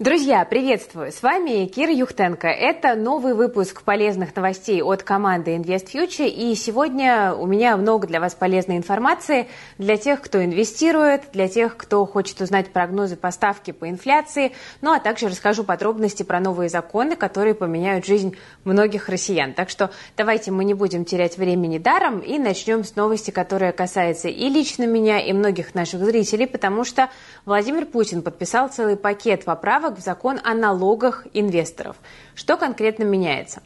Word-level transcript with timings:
Друзья, 0.00 0.46
приветствую! 0.46 1.12
С 1.12 1.22
вами 1.22 1.66
Кира 1.66 1.92
Юхтенко. 1.92 2.48
Это 2.48 2.94
новый 2.94 3.34
выпуск 3.34 3.82
полезных 3.82 4.34
новостей 4.34 4.80
от 4.80 5.02
команды 5.02 5.54
InvestFuture. 5.54 6.26
И 6.26 6.54
сегодня 6.54 7.34
у 7.34 7.44
меня 7.44 7.76
много 7.76 8.06
для 8.06 8.18
вас 8.18 8.34
полезной 8.34 8.78
информации 8.78 9.48
для 9.76 9.98
тех, 9.98 10.22
кто 10.22 10.42
инвестирует, 10.42 11.24
для 11.34 11.48
тех, 11.48 11.76
кто 11.76 12.06
хочет 12.06 12.40
узнать 12.40 12.72
прогнозы 12.72 13.16
поставки 13.16 13.72
по 13.72 13.90
инфляции. 13.90 14.52
Ну 14.80 14.90
а 14.90 15.00
также 15.00 15.28
расскажу 15.28 15.64
подробности 15.64 16.22
про 16.22 16.40
новые 16.40 16.70
законы, 16.70 17.14
которые 17.14 17.54
поменяют 17.54 18.06
жизнь 18.06 18.38
многих 18.64 19.10
россиян. 19.10 19.52
Так 19.52 19.68
что 19.68 19.90
давайте 20.16 20.50
мы 20.50 20.64
не 20.64 20.72
будем 20.72 21.04
терять 21.04 21.36
времени 21.36 21.76
даром 21.76 22.20
и 22.20 22.38
начнем 22.38 22.84
с 22.84 22.96
новости, 22.96 23.32
которая 23.32 23.72
касается 23.72 24.28
и 24.28 24.48
лично 24.48 24.84
меня, 24.84 25.20
и 25.20 25.34
многих 25.34 25.74
наших 25.74 26.02
зрителей, 26.02 26.46
потому 26.46 26.84
что 26.84 27.10
Владимир 27.44 27.84
Путин 27.84 28.22
подписал 28.22 28.70
целый 28.70 28.96
пакет 28.96 29.44
поправок 29.44 29.89
поправок 29.90 29.98
в 29.98 30.02
закон 30.02 30.40
о 30.44 30.54
налогах 30.54 31.26
инвесторов. 31.34 31.96
Что 32.34 32.56
конкретно 32.56 33.04
меняется? 33.04 33.62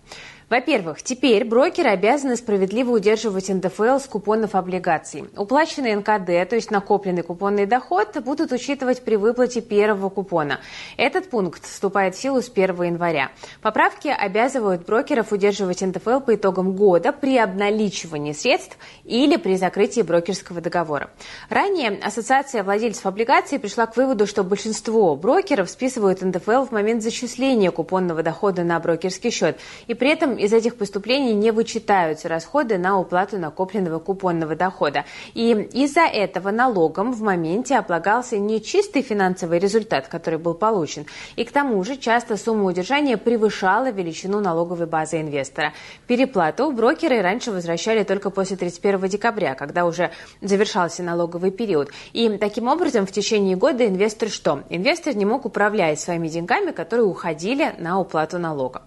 Во-первых, 0.51 1.03
теперь 1.03 1.45
брокеры 1.45 1.89
обязаны 1.89 2.37
справедливо 2.37 2.93
удерживать 2.93 3.49
НДФЛ 3.49 3.99
с 3.99 4.07
купонов 4.07 4.55
облигаций. 4.55 5.25
Уплаченный 5.37 5.95
НКД, 5.97 6.49
то 6.49 6.55
есть 6.55 6.71
накопленный 6.71 7.23
купонный 7.23 7.65
доход, 7.65 8.17
будут 8.23 8.53
учитывать 8.53 9.03
при 9.03 9.17
выплате 9.17 9.63
первого 9.63 10.11
купона. 10.11 10.61
Этот 10.99 11.31
пункт 11.31 11.65
вступает 11.65 12.15
в 12.15 12.21
силу 12.21 12.43
с 12.43 12.51
1 12.51 12.83
января. 12.83 13.31
Поправки 13.63 14.09
обязывают 14.09 14.85
брокеров 14.85 15.33
удерживать 15.33 15.81
НДФЛ 15.81 16.21
по 16.21 16.35
итогам 16.35 16.77
года 16.77 17.13
при 17.13 17.39
обналичивании 17.39 18.33
средств 18.33 18.77
или 19.05 19.37
при 19.37 19.57
закрытии 19.57 20.03
брокерского 20.03 20.61
договора. 20.61 21.11
Ранее 21.49 21.99
Ассоциация 22.03 22.63
владельцев 22.63 23.07
облигаций 23.07 23.59
пришла 23.59 23.87
к 23.87 23.97
выводу, 23.97 24.27
что 24.27 24.45
большинство 24.45 25.17
брокеров 25.17 25.71
списывают 25.71 26.21
НДФЛ 26.21 26.65
в 26.65 26.71
момент 26.71 27.03
зачисления 27.03 27.71
купонного 27.71 28.23
дохода 28.23 28.63
на 28.63 28.79
брокерский 28.79 29.31
счет 29.31 29.59
и 29.87 29.95
при 29.95 30.11
этом 30.11 30.34
из 30.37 30.53
этих 30.53 30.77
поступлений 30.77 31.35
не 31.35 31.51
вычитаются 31.51 32.29
расходы 32.29 32.79
на 32.79 32.99
уплату 32.99 33.39
накопленного 33.39 33.99
купонного 33.99 34.57
дохода. 34.57 35.05
И 35.35 35.53
из-за 35.53 36.03
этого 36.03 36.51
налогом 36.51 37.13
в 37.13 37.23
моменте 37.23 37.77
облагался 37.77 38.39
не 38.39 38.63
чистый 38.63 39.03
финансовый 39.03 39.59
результат, 39.59 40.09
который 40.09 40.39
был 40.39 40.55
получен, 40.55 41.07
и 41.37 41.45
к 41.45 41.53
тому 41.53 41.83
же 41.85 41.97
часто 41.97 42.37
сумма 42.37 42.65
удержания 42.65 43.17
превышала 43.17 43.91
величину 43.91 44.41
налоговой 44.41 44.87
базы 44.87 45.21
инвестора. 45.21 45.73
Переплату 46.07 46.71
брокеры 46.73 47.23
раньше 47.23 47.51
возвращали 47.51 48.05
только 48.05 48.31
после 48.31 48.57
31 48.57 49.09
декабря, 49.09 49.55
когда 49.55 49.85
уже 49.85 50.11
завершался 50.41 51.03
налоговый 51.03 51.51
период. 51.51 51.91
И 52.13 52.29
таким 52.39 52.69
образом 52.69 53.07
в 53.07 53.13
течение 53.13 53.57
года 53.57 53.87
инвестор 53.87 54.29
что? 54.29 54.63
Инвестор 54.69 55.17
не 55.17 55.25
мог 55.25 55.45
управлять 55.45 56.01
своими 56.01 56.29
деньгами, 56.29 56.71
которые 56.71 57.07
уходили 57.07 57.75
на 57.79 58.01
уплату 58.01 58.39
налога. 58.39 58.83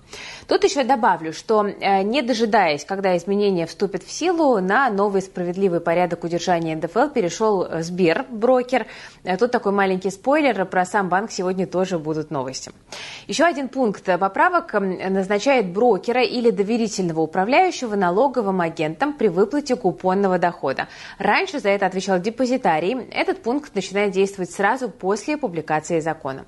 Тут 0.47 0.63
еще 0.63 0.83
добавлю, 0.83 1.33
что 1.37 1.65
э, 1.65 2.01
не 2.01 2.21
дожидаясь, 2.21 2.83
когда 2.83 3.15
изменения 3.15 3.65
вступят 3.67 4.03
в 4.03 4.11
силу, 4.11 4.59
на 4.59 4.89
новый 4.89 5.21
справедливый 5.21 5.79
порядок 5.79 6.23
удержания 6.23 6.75
НДФЛ 6.75 7.09
перешел 7.09 7.63
э, 7.63 7.83
Сбер, 7.83 8.25
брокер. 8.29 8.87
Э, 9.23 9.37
тут 9.37 9.51
такой 9.51 9.71
маленький 9.71 10.09
спойлер, 10.09 10.65
про 10.65 10.85
сам 10.85 11.09
банк 11.09 11.31
сегодня 11.31 11.67
тоже 11.67 11.99
будут 11.99 12.31
новости. 12.31 12.71
Еще 13.27 13.45
один 13.45 13.69
пункт 13.69 14.03
поправок 14.03 14.73
назначает 14.73 15.71
брокера 15.71 16.23
или 16.23 16.49
доверительного 16.49 17.21
управляющего 17.21 17.95
налоговым 17.95 18.61
агентом 18.61 19.13
при 19.13 19.27
выплате 19.27 19.75
купонного 19.75 20.39
дохода. 20.39 20.87
Раньше 21.19 21.59
за 21.59 21.69
это 21.69 21.85
отвечал 21.85 22.19
депозитарий. 22.19 22.97
Этот 23.11 23.43
пункт 23.43 23.75
начинает 23.75 24.11
действовать 24.11 24.51
сразу 24.51 24.89
после 24.89 25.37
публикации 25.37 25.99
закона. 25.99 26.45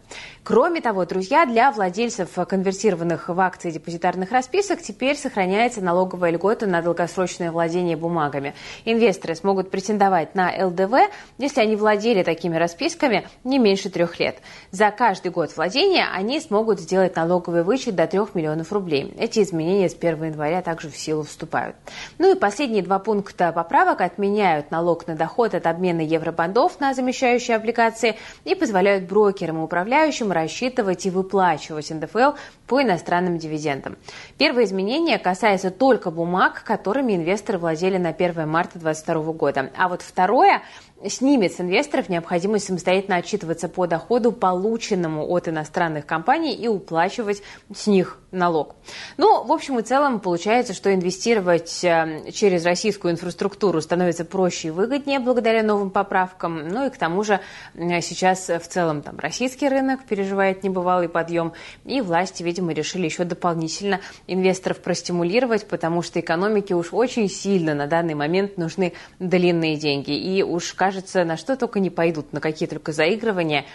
Кроме 0.50 0.82
того, 0.82 1.06
друзья, 1.06 1.46
для 1.46 1.72
владельцев 1.72 2.32
конвертированных 2.34 3.30
в 3.30 3.40
акции 3.40 3.70
депозитарных 3.70 4.32
расписок 4.32 4.82
теперь 4.82 5.16
сохраняется 5.16 5.80
налоговая 5.80 6.32
льгота 6.32 6.66
на 6.66 6.82
долгосрочное 6.82 7.52
владение 7.52 7.96
бумагами. 7.96 8.56
Инвесторы 8.84 9.36
смогут 9.36 9.70
претендовать 9.70 10.34
на 10.34 10.52
ЛДВ, 10.66 11.12
если 11.38 11.62
они 11.62 11.76
владели 11.76 12.24
такими 12.24 12.56
расписками 12.56 13.28
не 13.44 13.60
меньше 13.60 13.92
трех 13.92 14.20
лет. 14.20 14.38
За 14.72 14.90
каждый 14.90 15.30
год 15.30 15.56
владения 15.56 16.08
они 16.12 16.40
смогут 16.40 16.80
сделать 16.80 17.16
налоговый 17.16 17.62
вычет 17.62 17.94
до 17.94 18.08
3 18.08 18.20
миллионов 18.34 18.74
рублей. 18.74 19.14
Эти 19.20 19.44
изменения 19.44 19.88
с 19.88 19.94
1 19.94 20.24
января 20.32 20.64
также 20.64 20.90
в 20.90 20.98
силу 20.98 21.22
вступают. 21.22 21.76
Ну 22.18 22.36
и 22.36 22.40
последние 22.40 22.82
два 22.82 22.98
пункта 22.98 23.52
поправок 23.52 24.02
отменяют 24.02 24.72
налог 24.72 25.06
на 25.06 25.16
доход 25.16 25.54
от 25.54 25.68
обмена 25.68 26.02
евробандов 26.02 26.80
на 26.80 26.96
замещающие 26.96 27.56
облигации 27.56 28.16
и 28.46 28.56
позволяют 28.56 29.04
брокерам 29.04 29.60
и 29.60 29.64
управляющим 29.64 30.32
рассчитывать 30.42 31.06
и 31.06 31.10
выплачивать 31.10 31.90
НДФЛ 31.90 32.32
по 32.68 32.82
иностранным 32.82 33.38
дивидендам. 33.38 33.98
Первое 34.38 34.66
изменение 34.66 35.18
касается 35.18 35.72
только 35.72 36.12
бумаг, 36.12 36.64
которыми 36.64 37.16
инвесторы 37.16 37.58
владели 37.58 37.98
на 37.98 38.10
1 38.10 38.48
марта 38.48 38.80
2022 38.80 39.34
года. 39.34 39.72
А 39.78 39.90
вот 39.90 40.02
второе 40.02 40.62
снимет 41.08 41.54
с 41.54 41.62
инвесторов 41.62 42.10
необходимость 42.10 42.66
самостоятельно 42.66 43.18
отчитываться 43.18 43.70
по 43.70 43.88
доходу, 43.88 44.32
полученному 44.32 45.28
от 45.30 45.48
иностранных 45.48 46.06
компаний, 46.06 46.54
и 46.54 46.68
уплачивать 46.68 47.42
с 47.74 47.88
них 47.88 48.20
налог. 48.32 48.76
Ну, 49.18 49.44
в 49.44 49.52
общем 49.52 49.80
и 49.80 49.82
целом, 49.82 50.20
получается, 50.20 50.74
что 50.74 50.94
инвестировать 50.94 51.84
э, 51.84 52.32
через 52.32 52.64
российскую 52.64 53.14
инфраструктуру 53.14 53.82
становится 53.82 54.24
проще 54.24 54.68
и 54.68 54.72
выгоднее 54.72 55.20
благодаря 55.20 55.64
новым 55.64 55.90
поправкам. 55.90 56.68
Ну 56.68 56.86
и 56.86 56.90
к 56.90 56.98
тому 56.98 57.24
же 57.24 57.40
сейчас 57.76 58.50
в 58.50 58.68
целом 58.68 59.02
там 59.02 59.18
российский 59.18 59.68
рынок 59.68 60.04
переживает 60.06 60.64
небывалый 60.64 61.10
подъем, 61.10 61.54
и 61.86 62.02
власти, 62.02 62.44
видимо, 62.44 62.74
решили 62.74 63.06
еще 63.06 63.24
дополнительно 63.24 64.00
инвесторов 64.28 64.80
простимулировать, 64.80 65.68
потому 65.68 66.02
что 66.04 66.20
экономике 66.20 66.76
уж 66.76 66.94
очень 66.94 67.30
сильно 67.30 67.74
на 67.74 67.88
данный 67.88 68.14
момент 68.14 68.58
нужны 68.58 68.94
длинные 69.20 69.76
деньги. 69.76 70.12
И 70.12 70.44
уж, 70.44 70.74
кажется, 70.74 70.89
кажется, 70.90 71.24
на 71.24 71.38
что 71.38 71.56
только 71.56 71.80
не 71.80 71.92
пойдут, 71.92 72.34
на 72.34 72.42
какие 72.42 72.68
только 72.68 72.94
заигрывания, 72.94 73.66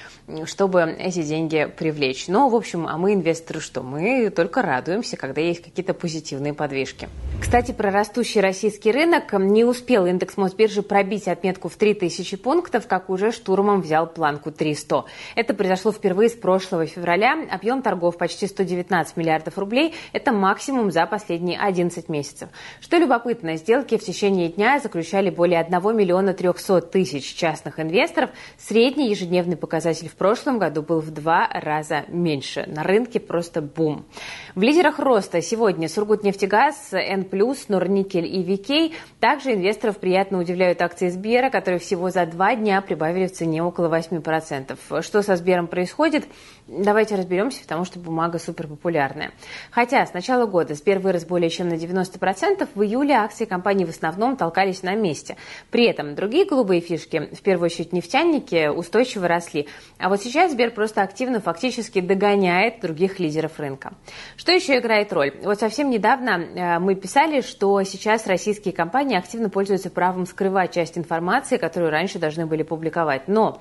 чтобы 0.47 0.97
эти 0.99 1.23
деньги 1.23 1.73
привлечь. 1.79 2.27
Но, 2.27 2.49
в 2.49 2.57
общем, 2.57 2.89
а 2.89 2.99
мы, 2.99 3.15
инвесторы, 3.15 3.61
что? 3.61 3.83
Мы 3.83 4.31
только 4.31 4.63
радуемся, 4.63 5.17
когда 5.17 5.41
есть 5.41 5.63
какие-то 5.63 5.95
позитивные 5.95 6.55
подвижки. 6.55 7.09
Кстати, 7.41 7.71
про 7.71 7.93
растущий 7.93 8.41
российский 8.41 8.91
рынок. 8.91 9.33
Не 9.33 9.65
успел 9.65 10.07
индекс 10.07 10.37
Мосбиржи 10.37 10.83
пробить 10.83 11.29
отметку 11.29 11.69
в 11.69 11.77
3000 11.77 12.37
пунктов, 12.37 12.89
как 12.89 13.11
уже 13.11 13.31
штурмом 13.31 13.83
взял 13.83 14.09
планку 14.09 14.51
300. 14.51 15.05
Это 15.37 15.55
произошло 15.55 15.93
впервые 15.93 16.31
с 16.31 16.33
прошлого 16.33 16.87
февраля. 16.87 17.47
Объем 17.49 17.81
торгов 17.83 18.19
почти 18.19 18.49
119 18.49 19.17
миллиардов 19.17 19.57
рублей. 19.57 19.95
Это 20.13 20.33
максимум 20.33 20.91
за 20.91 21.07
последние 21.07 21.61
11 21.61 22.09
месяцев. 22.09 22.49
Что 22.81 22.97
любопытно, 22.97 23.57
сделки 23.57 23.99
в 23.99 24.03
течение 24.03 24.49
дня 24.49 24.81
заключали 24.81 25.31
более 25.31 25.61
1 25.61 25.97
миллиона 25.97 26.35
300 26.35 26.81
тысяч 26.81 27.04
тысяч 27.05 27.35
частных 27.35 27.79
инвесторов, 27.81 28.31
средний 28.57 29.11
ежедневный 29.11 29.59
показатель 29.59 30.09
в 30.09 30.15
прошлом 30.15 30.59
году 30.59 30.81
был 30.81 31.01
в 31.01 31.11
два 31.11 31.47
раза 31.53 32.05
меньше. 32.09 32.65
На 32.67 32.83
рынке 32.83 33.21
просто 33.21 33.61
бум. 33.61 34.07
В 34.55 34.63
лидерах 34.63 34.99
роста 34.99 35.43
сегодня 35.43 35.89
Сургутнефтегаз, 35.89 36.95
N+, 36.95 37.27
Норникель 37.69 38.25
и 38.25 38.43
Викей. 38.43 38.95
Также 39.21 39.53
инвесторов 39.53 39.99
приятно 39.99 40.39
удивляют 40.39 40.81
акции 40.81 41.11
Сбера, 41.11 41.51
которые 41.51 41.79
всего 41.79 42.09
за 42.09 42.25
два 42.25 42.57
дня 42.57 42.81
прибавили 42.81 43.27
в 43.27 43.33
цене 43.33 43.63
около 43.63 43.95
8%. 43.95 45.03
Что 45.03 45.23
со 45.23 45.37
Сбером 45.37 45.67
происходит? 45.67 46.25
Давайте 46.67 47.17
разберемся, 47.17 47.61
потому 47.61 47.85
что 47.85 47.99
бумага 47.99 48.39
супер 48.39 48.67
популярная. 48.67 49.33
Хотя 49.71 50.07
с 50.07 50.15
начала 50.15 50.47
года 50.47 50.73
Сбер 50.75 51.01
вырос 51.01 51.27
более 51.27 51.51
чем 51.51 51.69
на 51.69 51.75
90%, 51.75 52.67
в 52.75 52.83
июле 52.83 53.15
акции 53.17 53.45
компании 53.45 53.85
в 53.85 53.91
основном 53.91 54.39
толкались 54.39 54.83
на 54.83 54.95
месте. 54.95 55.37
При 55.71 55.85
этом 55.85 56.15
другие 56.15 56.47
голубые 56.47 56.81
фишки, 56.97 57.31
в 57.33 57.43
первую 57.43 57.67
очередь 57.67 57.93
нефтяники, 57.93 58.69
устойчиво 58.69 59.29
росли. 59.29 59.69
А 59.99 60.09
вот 60.09 60.23
сейчас 60.23 60.53
Сбер 60.53 60.71
просто 60.71 61.03
активно 61.03 61.41
фактически 61.41 62.01
догоняет 62.01 62.81
других 62.81 63.19
лидеров 63.19 63.59
рынка. 63.59 63.95
Что 64.37 64.53
еще 64.53 64.79
играет 64.79 65.13
роль? 65.13 65.35
Вот 65.43 65.59
совсем 65.59 65.91
недавно 65.91 66.31
э, 66.31 66.79
мы 66.79 66.95
писали, 66.95 67.41
что 67.41 67.83
сейчас 67.83 68.27
российские 68.27 68.75
компании 68.75 69.17
активно 69.17 69.51
пользуются 69.51 69.91
правом 69.91 70.27
скрывать 70.27 70.75
часть 70.75 70.99
информации, 70.99 71.57
которую 71.57 71.91
раньше 71.91 72.19
должны 72.19 72.47
были 72.47 72.63
публиковать. 72.63 73.29
Но 73.29 73.61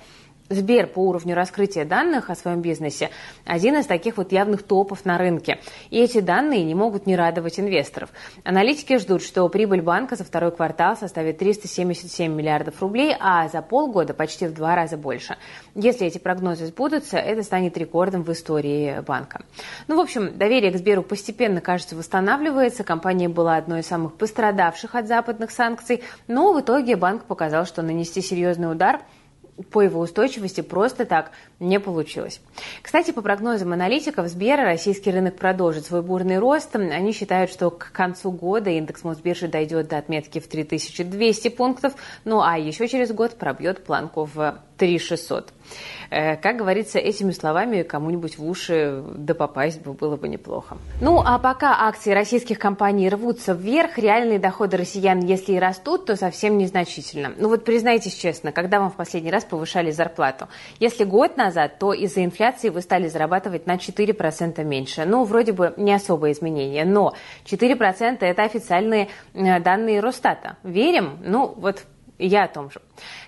Сбер 0.49 0.87
по 0.87 0.99
уровню 0.99 1.35
раскрытия 1.35 1.85
данных 1.85 2.29
о 2.29 2.35
своем 2.35 2.61
бизнесе 2.61 3.09
один 3.45 3.77
из 3.77 3.85
таких 3.85 4.17
вот 4.17 4.33
явных 4.33 4.63
топов 4.63 5.05
на 5.05 5.17
рынке. 5.17 5.59
И 5.89 5.99
эти 5.99 6.19
данные 6.19 6.63
не 6.63 6.75
могут 6.75 7.05
не 7.05 7.15
радовать 7.15 7.59
инвесторов. 7.59 8.09
Аналитики 8.43 8.97
ждут, 8.97 9.23
что 9.23 9.47
прибыль 9.47 9.81
банка 9.81 10.17
за 10.17 10.25
второй 10.25 10.51
квартал 10.51 10.97
составит 10.97 11.37
377 11.37 12.33
миллиардов 12.33 12.81
рублей, 12.81 13.15
а 13.19 13.47
за 13.47 13.61
полгода 13.61 14.13
почти 14.13 14.47
в 14.47 14.53
два 14.53 14.75
раза 14.75 14.97
больше. 14.97 15.37
Если 15.75 16.07
эти 16.07 16.17
прогнозы 16.17 16.65
сбудутся, 16.65 17.17
это 17.17 17.41
станет 17.43 17.77
рекордом 17.77 18.23
в 18.23 18.31
истории 18.31 19.01
банка. 19.01 19.45
Ну, 19.87 19.95
в 19.95 20.01
общем, 20.01 20.37
доверие 20.37 20.71
к 20.71 20.77
Сберу 20.77 21.03
постепенно, 21.03 21.61
кажется, 21.61 21.95
восстанавливается. 21.95 22.83
Компания 22.83 23.29
была 23.29 23.55
одной 23.55 23.79
из 23.79 23.87
самых 23.87 24.15
пострадавших 24.15 24.93
от 24.93 25.07
западных 25.07 25.51
санкций, 25.51 26.03
но 26.27 26.51
в 26.51 26.59
итоге 26.59 26.97
банк 26.97 27.23
показал, 27.23 27.65
что 27.65 27.81
нанести 27.81 28.21
серьезный 28.21 28.69
удар– 28.69 28.99
по 29.71 29.81
его 29.81 29.99
устойчивости 29.99 30.61
просто 30.61 31.05
так 31.05 31.31
не 31.59 31.79
получилось. 31.79 32.41
Кстати, 32.81 33.11
по 33.11 33.21
прогнозам 33.21 33.73
аналитиков 33.73 34.27
Сбера, 34.27 34.63
российский 34.63 35.11
рынок 35.11 35.35
продолжит 35.35 35.85
свой 35.85 36.01
бурный 36.01 36.39
рост. 36.39 36.75
Они 36.75 37.11
считают, 37.11 37.51
что 37.51 37.69
к 37.69 37.91
концу 37.91 38.31
года 38.31 38.69
индекс 38.69 39.03
Мосбиржи 39.03 39.47
дойдет 39.47 39.89
до 39.89 39.97
отметки 39.97 40.39
в 40.39 40.47
3200 40.47 41.49
пунктов, 41.49 41.93
ну 42.25 42.41
а 42.41 42.57
еще 42.57 42.87
через 42.87 43.11
год 43.11 43.37
пробьет 43.37 43.83
планку 43.83 44.29
в 44.33 44.59
3600. 44.83 45.53
Э, 46.09 46.35
как 46.35 46.57
говорится, 46.57 46.99
этими 46.99 47.31
словами 47.31 47.83
кому-нибудь 47.83 48.37
в 48.37 48.45
уши 48.45 49.01
да 49.15 49.33
попасть 49.33 49.81
бы 49.81 49.93
было 49.93 50.17
бы 50.17 50.27
неплохо. 50.27 50.77
Ну, 51.01 51.21
а 51.25 51.39
пока 51.39 51.87
акции 51.87 52.11
российских 52.11 52.59
компаний 52.59 53.09
рвутся 53.09 53.53
вверх, 53.53 53.97
реальные 53.97 54.39
доходы 54.39 54.77
россиян, 54.77 55.21
если 55.21 55.53
и 55.53 55.59
растут, 55.59 56.05
то 56.05 56.15
совсем 56.17 56.57
незначительно. 56.57 57.31
Ну 57.37 57.47
вот 57.47 57.63
признайтесь 57.63 58.13
честно, 58.13 58.51
когда 58.51 58.79
вам 58.79 58.91
в 58.91 58.95
последний 58.95 59.31
раз 59.31 59.45
повышали 59.45 59.91
зарплату? 59.91 60.49
Если 60.79 61.05
год 61.05 61.37
назад, 61.37 61.79
то 61.79 61.93
из-за 61.93 62.25
инфляции 62.25 62.69
вы 62.69 62.81
стали 62.81 63.07
зарабатывать 63.07 63.65
на 63.65 63.75
4% 63.75 64.63
меньше. 64.63 65.05
Ну, 65.05 65.23
вроде 65.23 65.53
бы 65.53 65.73
не 65.77 65.93
особое 65.93 66.33
изменение, 66.33 66.83
но 66.83 67.13
4% 67.45 68.17
это 68.19 68.43
официальные 68.43 69.07
э, 69.33 69.59
данные 69.61 70.01
Росстата. 70.01 70.57
Верим? 70.63 71.19
Ну, 71.23 71.53
вот 71.57 71.85
я 72.19 72.43
о 72.43 72.47
том 72.47 72.69
же. 72.69 72.79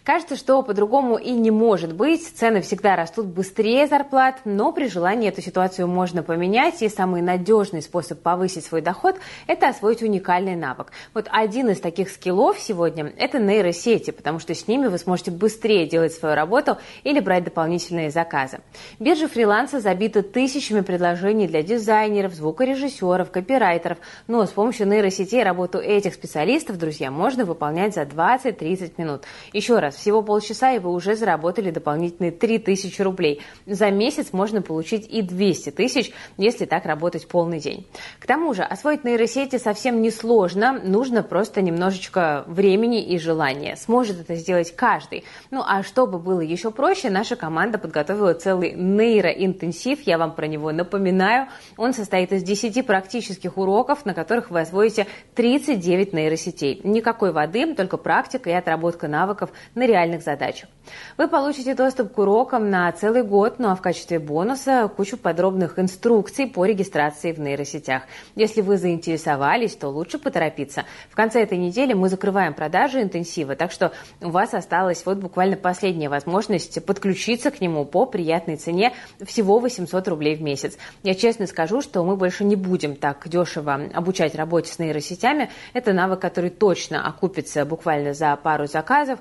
Кажется, 0.05 0.35
что 0.35 0.61
по-другому 0.61 1.17
и 1.17 1.31
не 1.31 1.49
может 1.49 1.95
быть. 1.95 2.23
Цены 2.35 2.61
всегда 2.61 2.95
растут 2.95 3.25
быстрее 3.25 3.87
зарплат, 3.87 4.41
но 4.45 4.71
при 4.71 4.87
желании 4.87 5.29
эту 5.29 5.41
ситуацию 5.41 5.87
можно 5.87 6.21
поменять. 6.21 6.83
И 6.83 6.89
самый 6.89 7.23
надежный 7.23 7.81
способ 7.81 8.21
повысить 8.21 8.63
свой 8.63 8.81
доход– 8.81 9.15
это 9.47 9.67
освоить 9.67 10.03
уникальный 10.03 10.55
навык. 10.55 10.91
Вот 11.15 11.27
один 11.31 11.69
из 11.69 11.79
таких 11.79 12.11
скиллов 12.11 12.59
сегодня– 12.59 13.11
это 13.17 13.39
нейросети, 13.39 14.11
потому 14.11 14.37
что 14.37 14.53
с 14.53 14.67
ними 14.67 14.85
вы 14.85 14.99
сможете 14.99 15.31
быстрее 15.31 15.87
делать 15.87 16.13
свою 16.13 16.35
работу 16.35 16.77
или 17.03 17.19
брать 17.19 17.45
дополнительные 17.45 18.11
заказы. 18.11 18.59
Биржа 18.99 19.27
фриланса 19.27 19.79
забита 19.79 20.21
тысячами 20.21 20.81
предложений 20.81 21.47
для 21.47 21.63
дизайнеров, 21.63 22.35
звукорежиссеров, 22.35 23.31
копирайтеров. 23.31 23.97
Но 24.27 24.45
с 24.45 24.51
помощью 24.51 24.87
нейросетей 24.87 25.41
работу 25.41 25.79
этих 25.79 26.13
специалистов, 26.13 26.77
друзья, 26.77 27.09
можно 27.09 27.43
выполнять 27.43 27.95
за 27.95 28.03
20-30 28.03 28.93
минут. 28.97 29.23
Еще 29.51 29.79
раз, 29.79 29.94
всего 29.95 30.21
полчаса, 30.21 30.73
и 30.73 30.79
вы 30.79 30.91
уже 30.91 31.15
заработали 31.15 31.71
дополнительные 31.71 32.31
3000 32.31 33.01
рублей. 33.01 33.41
За 33.65 33.91
месяц 33.91 34.33
можно 34.33 34.61
получить 34.61 35.07
и 35.09 35.21
200 35.21 35.71
тысяч, 35.71 36.11
если 36.37 36.65
так 36.65 36.85
работать 36.85 37.27
полный 37.27 37.59
день. 37.59 37.87
К 38.19 38.27
тому 38.27 38.53
же, 38.53 38.63
освоить 38.63 39.03
нейросети 39.03 39.57
совсем 39.57 40.01
не 40.01 40.11
сложно, 40.11 40.79
нужно 40.83 41.23
просто 41.23 41.61
немножечко 41.61 42.43
времени 42.47 43.03
и 43.03 43.17
желания. 43.17 43.75
Сможет 43.75 44.21
это 44.21 44.35
сделать 44.35 44.75
каждый. 44.75 45.23
Ну 45.51 45.63
а 45.65 45.83
чтобы 45.83 46.19
было 46.19 46.41
еще 46.41 46.71
проще, 46.71 47.09
наша 47.09 47.35
команда 47.35 47.77
подготовила 47.77 48.33
целый 48.33 48.73
нейроинтенсив, 48.73 50.01
я 50.01 50.17
вам 50.17 50.33
про 50.33 50.47
него 50.47 50.71
напоминаю. 50.71 51.47
Он 51.77 51.93
состоит 51.93 52.31
из 52.31 52.43
10 52.43 52.85
практических 52.85 53.57
уроков, 53.57 54.05
на 54.05 54.13
которых 54.13 54.51
вы 54.51 54.61
освоите 54.61 55.07
39 55.35 56.13
нейросетей. 56.13 56.81
Никакой 56.83 57.31
воды, 57.31 57.73
только 57.75 57.97
практика 57.97 58.49
и 58.49 58.53
отработка 58.53 59.07
навыков 59.07 59.51
на 59.73 59.84
реальных 59.85 60.21
задачах. 60.21 60.69
Вы 61.17 61.27
получите 61.27 61.75
доступ 61.75 62.13
к 62.13 62.17
урокам 62.19 62.69
на 62.69 62.91
целый 62.91 63.23
год, 63.23 63.55
ну 63.57 63.69
а 63.69 63.75
в 63.75 63.81
качестве 63.81 64.19
бонуса 64.19 64.89
кучу 64.95 65.17
подробных 65.17 65.79
инструкций 65.79 66.47
по 66.47 66.65
регистрации 66.65 67.31
в 67.31 67.39
нейросетях. 67.39 68.03
Если 68.35 68.61
вы 68.61 68.77
заинтересовались, 68.77 69.75
то 69.75 69.89
лучше 69.89 70.19
поторопиться. 70.19 70.85
В 71.09 71.15
конце 71.15 71.41
этой 71.41 71.57
недели 71.57 71.93
мы 71.93 72.09
закрываем 72.09 72.53
продажи 72.53 73.01
интенсива, 73.01 73.55
так 73.55 73.71
что 73.71 73.93
у 74.21 74.29
вас 74.29 74.53
осталась 74.53 75.05
вот 75.05 75.17
буквально 75.17 75.55
последняя 75.55 76.09
возможность 76.09 76.83
подключиться 76.85 77.51
к 77.51 77.61
нему 77.61 77.85
по 77.85 78.05
приятной 78.05 78.57
цене 78.57 78.93
всего 79.25 79.59
800 79.59 80.07
рублей 80.07 80.35
в 80.35 80.41
месяц. 80.41 80.77
Я 81.03 81.15
честно 81.15 81.47
скажу, 81.47 81.81
что 81.81 82.03
мы 82.03 82.15
больше 82.15 82.43
не 82.43 82.55
будем 82.55 82.95
так 82.95 83.27
дешево 83.27 83.89
обучать 83.93 84.35
работе 84.35 84.71
с 84.71 84.79
нейросетями. 84.79 85.49
Это 85.73 85.93
навык, 85.93 86.19
который 86.19 86.49
точно 86.49 87.07
окупится 87.07 87.65
буквально 87.65 88.13
за 88.13 88.35
пару 88.35 88.67
заказов. 88.67 89.19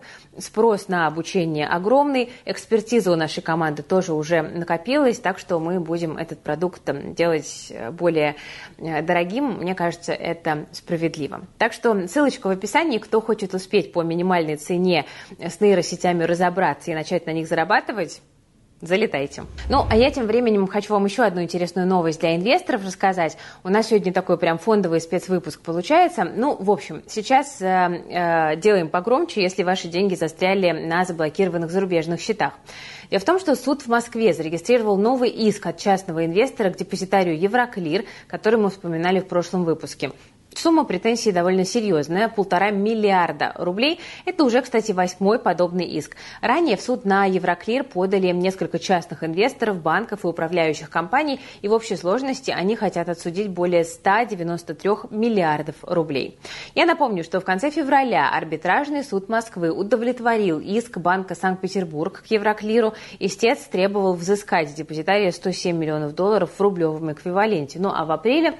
Спрос 0.55 0.87
на 0.87 1.09
обучение 1.09 1.67
огромный, 1.67 2.31
экспертиза 2.45 3.11
у 3.11 3.17
нашей 3.17 3.43
команды 3.43 3.83
тоже 3.83 4.12
уже 4.12 4.41
накопилась, 4.41 5.19
так 5.19 5.41
что 5.41 5.59
мы 5.59 5.81
будем 5.81 6.17
этот 6.17 6.39
продукт 6.39 6.83
делать 7.17 7.67
э, 7.71 7.91
более 7.91 8.37
э, 8.79 9.03
дорогим. 9.03 9.59
Мне 9.59 9.75
кажется, 9.75 10.12
это 10.12 10.67
справедливо. 10.71 11.41
Так 11.59 11.73
что 11.73 12.06
ссылочка 12.06 12.47
в 12.47 12.51
описании, 12.51 12.99
кто 12.99 13.21
хочет 13.21 13.53
успеть 13.53 13.93
по 13.93 14.03
минимальной 14.03 14.55
цене 14.55 15.06
с 15.41 15.59
нейросетями 15.59 16.23
разобраться 16.23 16.93
и 16.93 16.95
начать 16.95 17.27
на 17.27 17.33
них 17.33 17.49
зарабатывать, 17.49 18.23
Залетайте. 18.81 19.44
Ну, 19.71 19.87
а 19.88 19.97
я 19.97 20.11
тем 20.11 20.26
временем 20.26 20.67
хочу 20.67 20.93
вам 20.93 21.05
еще 21.06 21.23
одну 21.23 21.43
интересную 21.43 21.87
новость 21.87 22.21
для 22.21 22.37
инвесторов 22.37 22.85
рассказать. 22.85 23.37
У 23.62 23.69
нас 23.69 23.87
сегодня 23.88 24.12
такой 24.12 24.37
прям 24.37 24.59
фондовый 24.59 25.00
спецвыпуск 25.00 25.61
получается. 25.61 26.25
Ну, 26.25 26.56
в 26.59 26.71
общем, 26.71 27.03
сейчас 27.06 27.62
э, 27.62 27.67
э, 27.67 28.56
делаем 28.56 28.88
погромче, 28.88 29.43
если 29.43 29.62
ваши 29.62 29.88
деньги 29.88 30.15
застряли 30.17 30.73
на 30.73 31.05
заблокированных 31.05 31.71
зарубежных 31.71 32.21
счетах. 32.21 32.53
Дело 33.11 33.21
в 33.21 33.25
том, 33.25 33.38
что 33.38 33.55
суд 33.55 33.82
в 33.82 33.87
Москве 33.87 34.35
зарегистрировал 34.35 34.99
новый 34.99 35.31
иск 35.31 35.67
от 35.67 35.79
частного 35.79 36.27
инвестора 36.27 36.70
к 36.70 36.77
депозитарию 36.77 37.38
Евроклир, 37.41 38.05
который 38.27 38.59
мы 38.59 38.70
вспоминали 38.70 39.20
в 39.20 39.29
прошлом 39.29 39.65
выпуске. 39.65 40.11
Сумма 40.56 40.85
претензий 40.85 41.33
довольно 41.33 41.65
серьезная, 41.65 42.29
полтора 42.29 42.71
миллиарда 42.71 43.53
рублей. 43.56 44.01
Это 44.25 44.45
уже, 44.45 44.62
кстати, 44.62 44.93
восьмой 44.93 45.39
подобный 45.39 45.85
иск. 45.87 46.17
Ранее 46.41 46.77
в 46.77 46.81
суд 46.81 47.05
на 47.05 47.25
Евроклир 47.25 47.85
подали 47.85 48.29
несколько 48.29 48.79
частных 48.79 49.25
инвесторов, 49.25 49.83
банков 49.83 50.25
и 50.25 50.27
управляющих 50.27 50.91
компаний, 50.91 51.41
и 51.61 51.69
в 51.69 51.73
общей 51.73 51.97
сложности 51.97 52.51
они 52.51 52.77
хотят 52.77 53.09
отсудить 53.09 53.49
более 53.49 53.85
193 53.85 54.91
миллиардов 55.11 55.77
рублей. 55.83 56.39
Я 56.75 56.87
напомню, 56.87 57.25
что 57.25 57.41
в 57.41 57.45
конце 57.45 57.71
февраля 57.71 58.31
арбитражный 58.31 59.05
суд 59.05 59.29
Москвы 59.29 59.71
удовлетворил 59.71 60.61
иск 60.61 60.99
Банка 60.99 61.35
Санкт-Петербург 61.35 62.23
к 62.23 62.31
Евроклиру. 62.31 62.95
Истец 63.19 63.61
требовал 63.65 64.15
взыскать 64.15 64.71
с 64.71 64.75
депозитария 64.75 65.31
107 65.31 65.77
миллионов 65.77 66.15
долларов 66.15 66.51
в 66.56 66.61
рублевом 66.61 67.12
эквиваленте. 67.12 67.79
Ну 67.79 67.91
а 67.93 68.05
в 68.05 68.12
апреле 68.12 68.55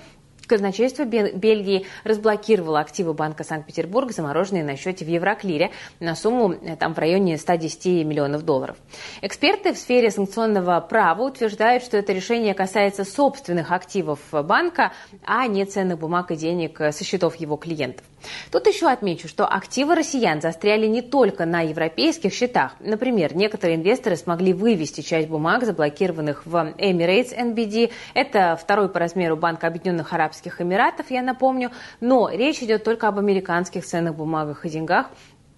Казначейство 0.46 1.05
Бельгии 1.05 1.87
разблокировало 2.05 2.81
активы 2.81 3.14
Банка 3.14 3.44
Санкт-Петербург, 3.44 4.12
замороженные 4.12 4.64
на 4.64 4.76
счете 4.76 5.05
в 5.05 5.08
Евроклире, 5.08 5.70
на 6.00 6.14
сумму 6.14 6.52
э, 6.52 6.76
там, 6.76 6.94
в 6.94 6.99
районе 6.99 7.38
110 7.38 8.06
миллионов 8.06 8.43
долларов. 8.43 8.76
Эксперты 9.23 9.73
в 9.73 9.79
сфере 9.79 10.11
санкционного 10.11 10.81
права 10.81 11.23
утверждают, 11.23 11.82
что 11.82 11.96
это 11.96 12.12
решение 12.12 12.55
касается 12.55 13.05
собственных 13.05 13.73
активов 13.73 14.20
банка, 14.31 14.93
а 15.24 15.46
не 15.46 15.65
ценных 15.65 15.98
бумаг 15.98 16.31
и 16.31 16.36
денег 16.36 16.79
со 16.79 17.05
счетов 17.05 17.36
его 17.36 17.56
клиентов. 17.56 18.05
Тут 18.50 18.66
еще 18.66 18.88
отмечу, 18.88 19.28
что 19.28 19.46
активы 19.46 19.94
россиян 19.94 20.40
застряли 20.40 20.86
не 20.86 21.02
только 21.02 21.44
на 21.46 21.62
европейских 21.62 22.32
счетах. 22.32 22.72
Например, 22.81 23.34
некоторые 23.34 23.76
инвесторы 23.76 24.16
смогли 24.16 24.52
вывести 24.52 25.00
часть 25.00 25.28
бумаг, 25.28 25.64
заблокированных 25.64 26.46
в 26.46 26.54
Emirates 26.78 27.36
NBD. 27.36 27.90
Это 28.14 28.58
второй 28.60 28.88
по 28.88 28.98
размеру 28.98 29.36
Банк 29.36 29.64
Объединенных 29.64 30.12
Арабских 30.12 30.60
Эмиратов, 30.60 31.10
я 31.10 31.22
напомню. 31.22 31.70
Но 32.00 32.28
речь 32.28 32.62
идет 32.62 32.84
только 32.84 33.08
об 33.08 33.19
американских 33.19 33.84
ценных 33.84 34.14
бумагах 34.14 34.64
и 34.64 34.69
деньгах 34.69 35.10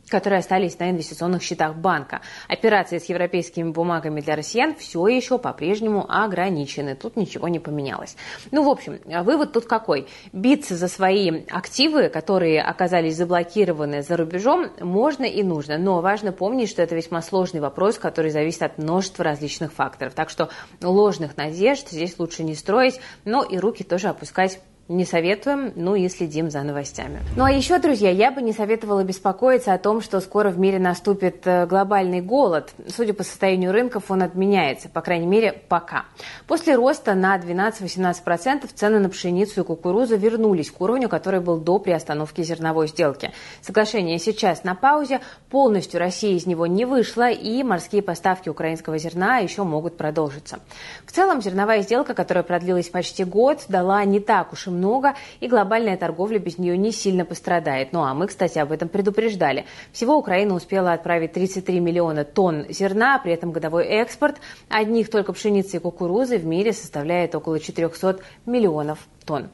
которые 0.08 0.38
остались 0.38 0.78
на 0.78 0.90
инвестиционных 0.90 1.42
счетах 1.42 1.76
банка. 1.76 2.20
Операции 2.48 2.98
с 2.98 3.06
европейскими 3.06 3.70
бумагами 3.70 4.20
для 4.20 4.36
россиян 4.36 4.75
все 4.76 5.06
еще 5.08 5.38
по-прежнему 5.38 6.06
ограничены. 6.08 6.94
Тут 6.94 7.16
ничего 7.16 7.48
не 7.48 7.58
поменялось. 7.58 8.16
Ну, 8.50 8.64
в 8.64 8.68
общем, 8.68 9.00
вывод 9.25 9.52
тут 9.52 9.66
какой? 9.66 10.06
Биться 10.32 10.76
за 10.76 10.88
свои 10.88 11.44
активы, 11.50 12.08
которые 12.08 12.62
оказались 12.62 13.16
заблокированы 13.16 14.02
за 14.02 14.16
рубежом, 14.16 14.70
можно 14.80 15.25
и 15.25 15.42
нужно. 15.42 15.78
Но 15.78 16.00
важно 16.00 16.32
помнить, 16.32 16.70
что 16.70 16.82
это 16.82 16.94
весьма 16.94 17.22
сложный 17.22 17.60
вопрос, 17.60 17.98
который 17.98 18.30
зависит 18.30 18.62
от 18.62 18.78
множества 18.78 19.25
различных 19.25 19.72
факторов. 19.72 20.14
Так 20.14 20.30
что 20.30 20.50
ложных 20.82 21.36
надежд 21.36 21.88
здесь 21.90 22.18
лучше 22.18 22.44
не 22.44 22.54
строить, 22.54 23.00
но 23.25 23.42
и 23.42 23.58
руки 23.58 23.84
тоже 23.84 24.08
опускать 24.08 24.60
не 24.88 25.05
советуем, 25.05 25.73
ну 25.75 25.97
и 25.97 26.09
следим 26.09 26.49
за 26.50 26.62
новостями. 26.62 27.21
Ну 27.37 27.45
а 27.45 27.50
еще, 27.50 27.78
друзья, 27.81 28.11
я 28.11 28.31
бы 28.31 28.40
не 28.40 28.52
советовала 28.52 29.02
беспокоиться 29.02 29.75
о 29.75 29.78
том, 29.78 30.00
что 30.00 30.21
скоро 30.21 30.50
в 30.50 30.59
мире 30.59 30.78
наступит 30.78 31.45
э, 31.45 31.66
глобальный 31.66 32.21
голод. 32.21 32.71
Судя 32.87 33.12
по 33.12 33.25
состоянию 33.25 33.73
рынков, 33.73 34.11
он 34.11 34.23
отменяется, 34.23 34.88
по 34.88 35.00
крайней 35.00 35.26
мере, 35.26 35.52
пока. 35.69 36.05
После 36.47 36.76
роста 36.76 37.14
на 37.14 37.37
12-18% 37.37 38.69
цены 38.73 39.00
на 39.00 39.09
пшеницу 39.09 39.62
и 39.62 39.64
кукурузу 39.64 40.16
вернулись 40.16 40.71
к 40.71 40.81
уровню, 40.81 41.09
который 41.09 41.40
был 41.40 41.59
до 41.59 41.81
приостановки 41.81 42.43
зерновой 42.43 42.87
сделки. 42.87 43.33
Соглашение 43.62 44.21
сейчас 44.21 44.62
на 44.62 44.76
паузе, 44.76 45.21
полностью 45.50 45.99
Россия 45.99 46.37
из 46.37 46.47
него 46.47 46.66
не 46.66 46.85
вышла, 46.85 47.31
и 47.31 47.64
морские 47.64 48.02
поставки 48.02 48.49
украинского 48.49 48.99
зерна 48.99 49.38
еще 49.38 49.64
могут 49.64 49.97
продолжиться. 49.97 50.61
В 51.05 51.11
целом, 51.11 51.43
зерновая 51.43 51.83
сделка, 51.83 52.14
которая 52.14 52.45
продлилась 52.45 52.88
почти 52.88 53.25
год, 53.25 53.64
дала 53.69 54.05
не 54.05 54.21
так 54.21 54.52
уж 54.52 54.69
и 54.69 54.75
много, 54.76 55.14
и 55.40 55.49
глобальная 55.49 55.97
торговля 55.97 56.38
без 56.38 56.59
нее 56.59 56.76
не 56.76 56.92
сильно 56.92 57.25
пострадает. 57.25 57.92
Ну 57.92 58.02
а 58.02 58.14
мы, 58.14 58.26
кстати, 58.26 58.59
об 58.59 58.73
этом 58.73 58.88
предупреждали. 58.88 59.64
Всего 59.92 60.16
Украина 60.16 60.54
успела 60.54 60.92
отправить 60.92 61.33
33 61.33 61.80
миллиона 61.80 62.25
тонн 62.25 62.66
зерна, 62.68 63.18
при 63.18 63.33
этом 63.33 63.52
годовой 63.52 63.85
экспорт 63.85 64.37
одних 64.68 65.11
только 65.11 65.33
пшеницы 65.33 65.76
и 65.76 65.80
кукурузы 65.80 66.38
в 66.38 66.45
мире 66.45 66.73
составляет 66.73 67.35
около 67.35 67.59
400 67.59 68.21
миллионов 68.45 68.99
тонн. 69.26 69.50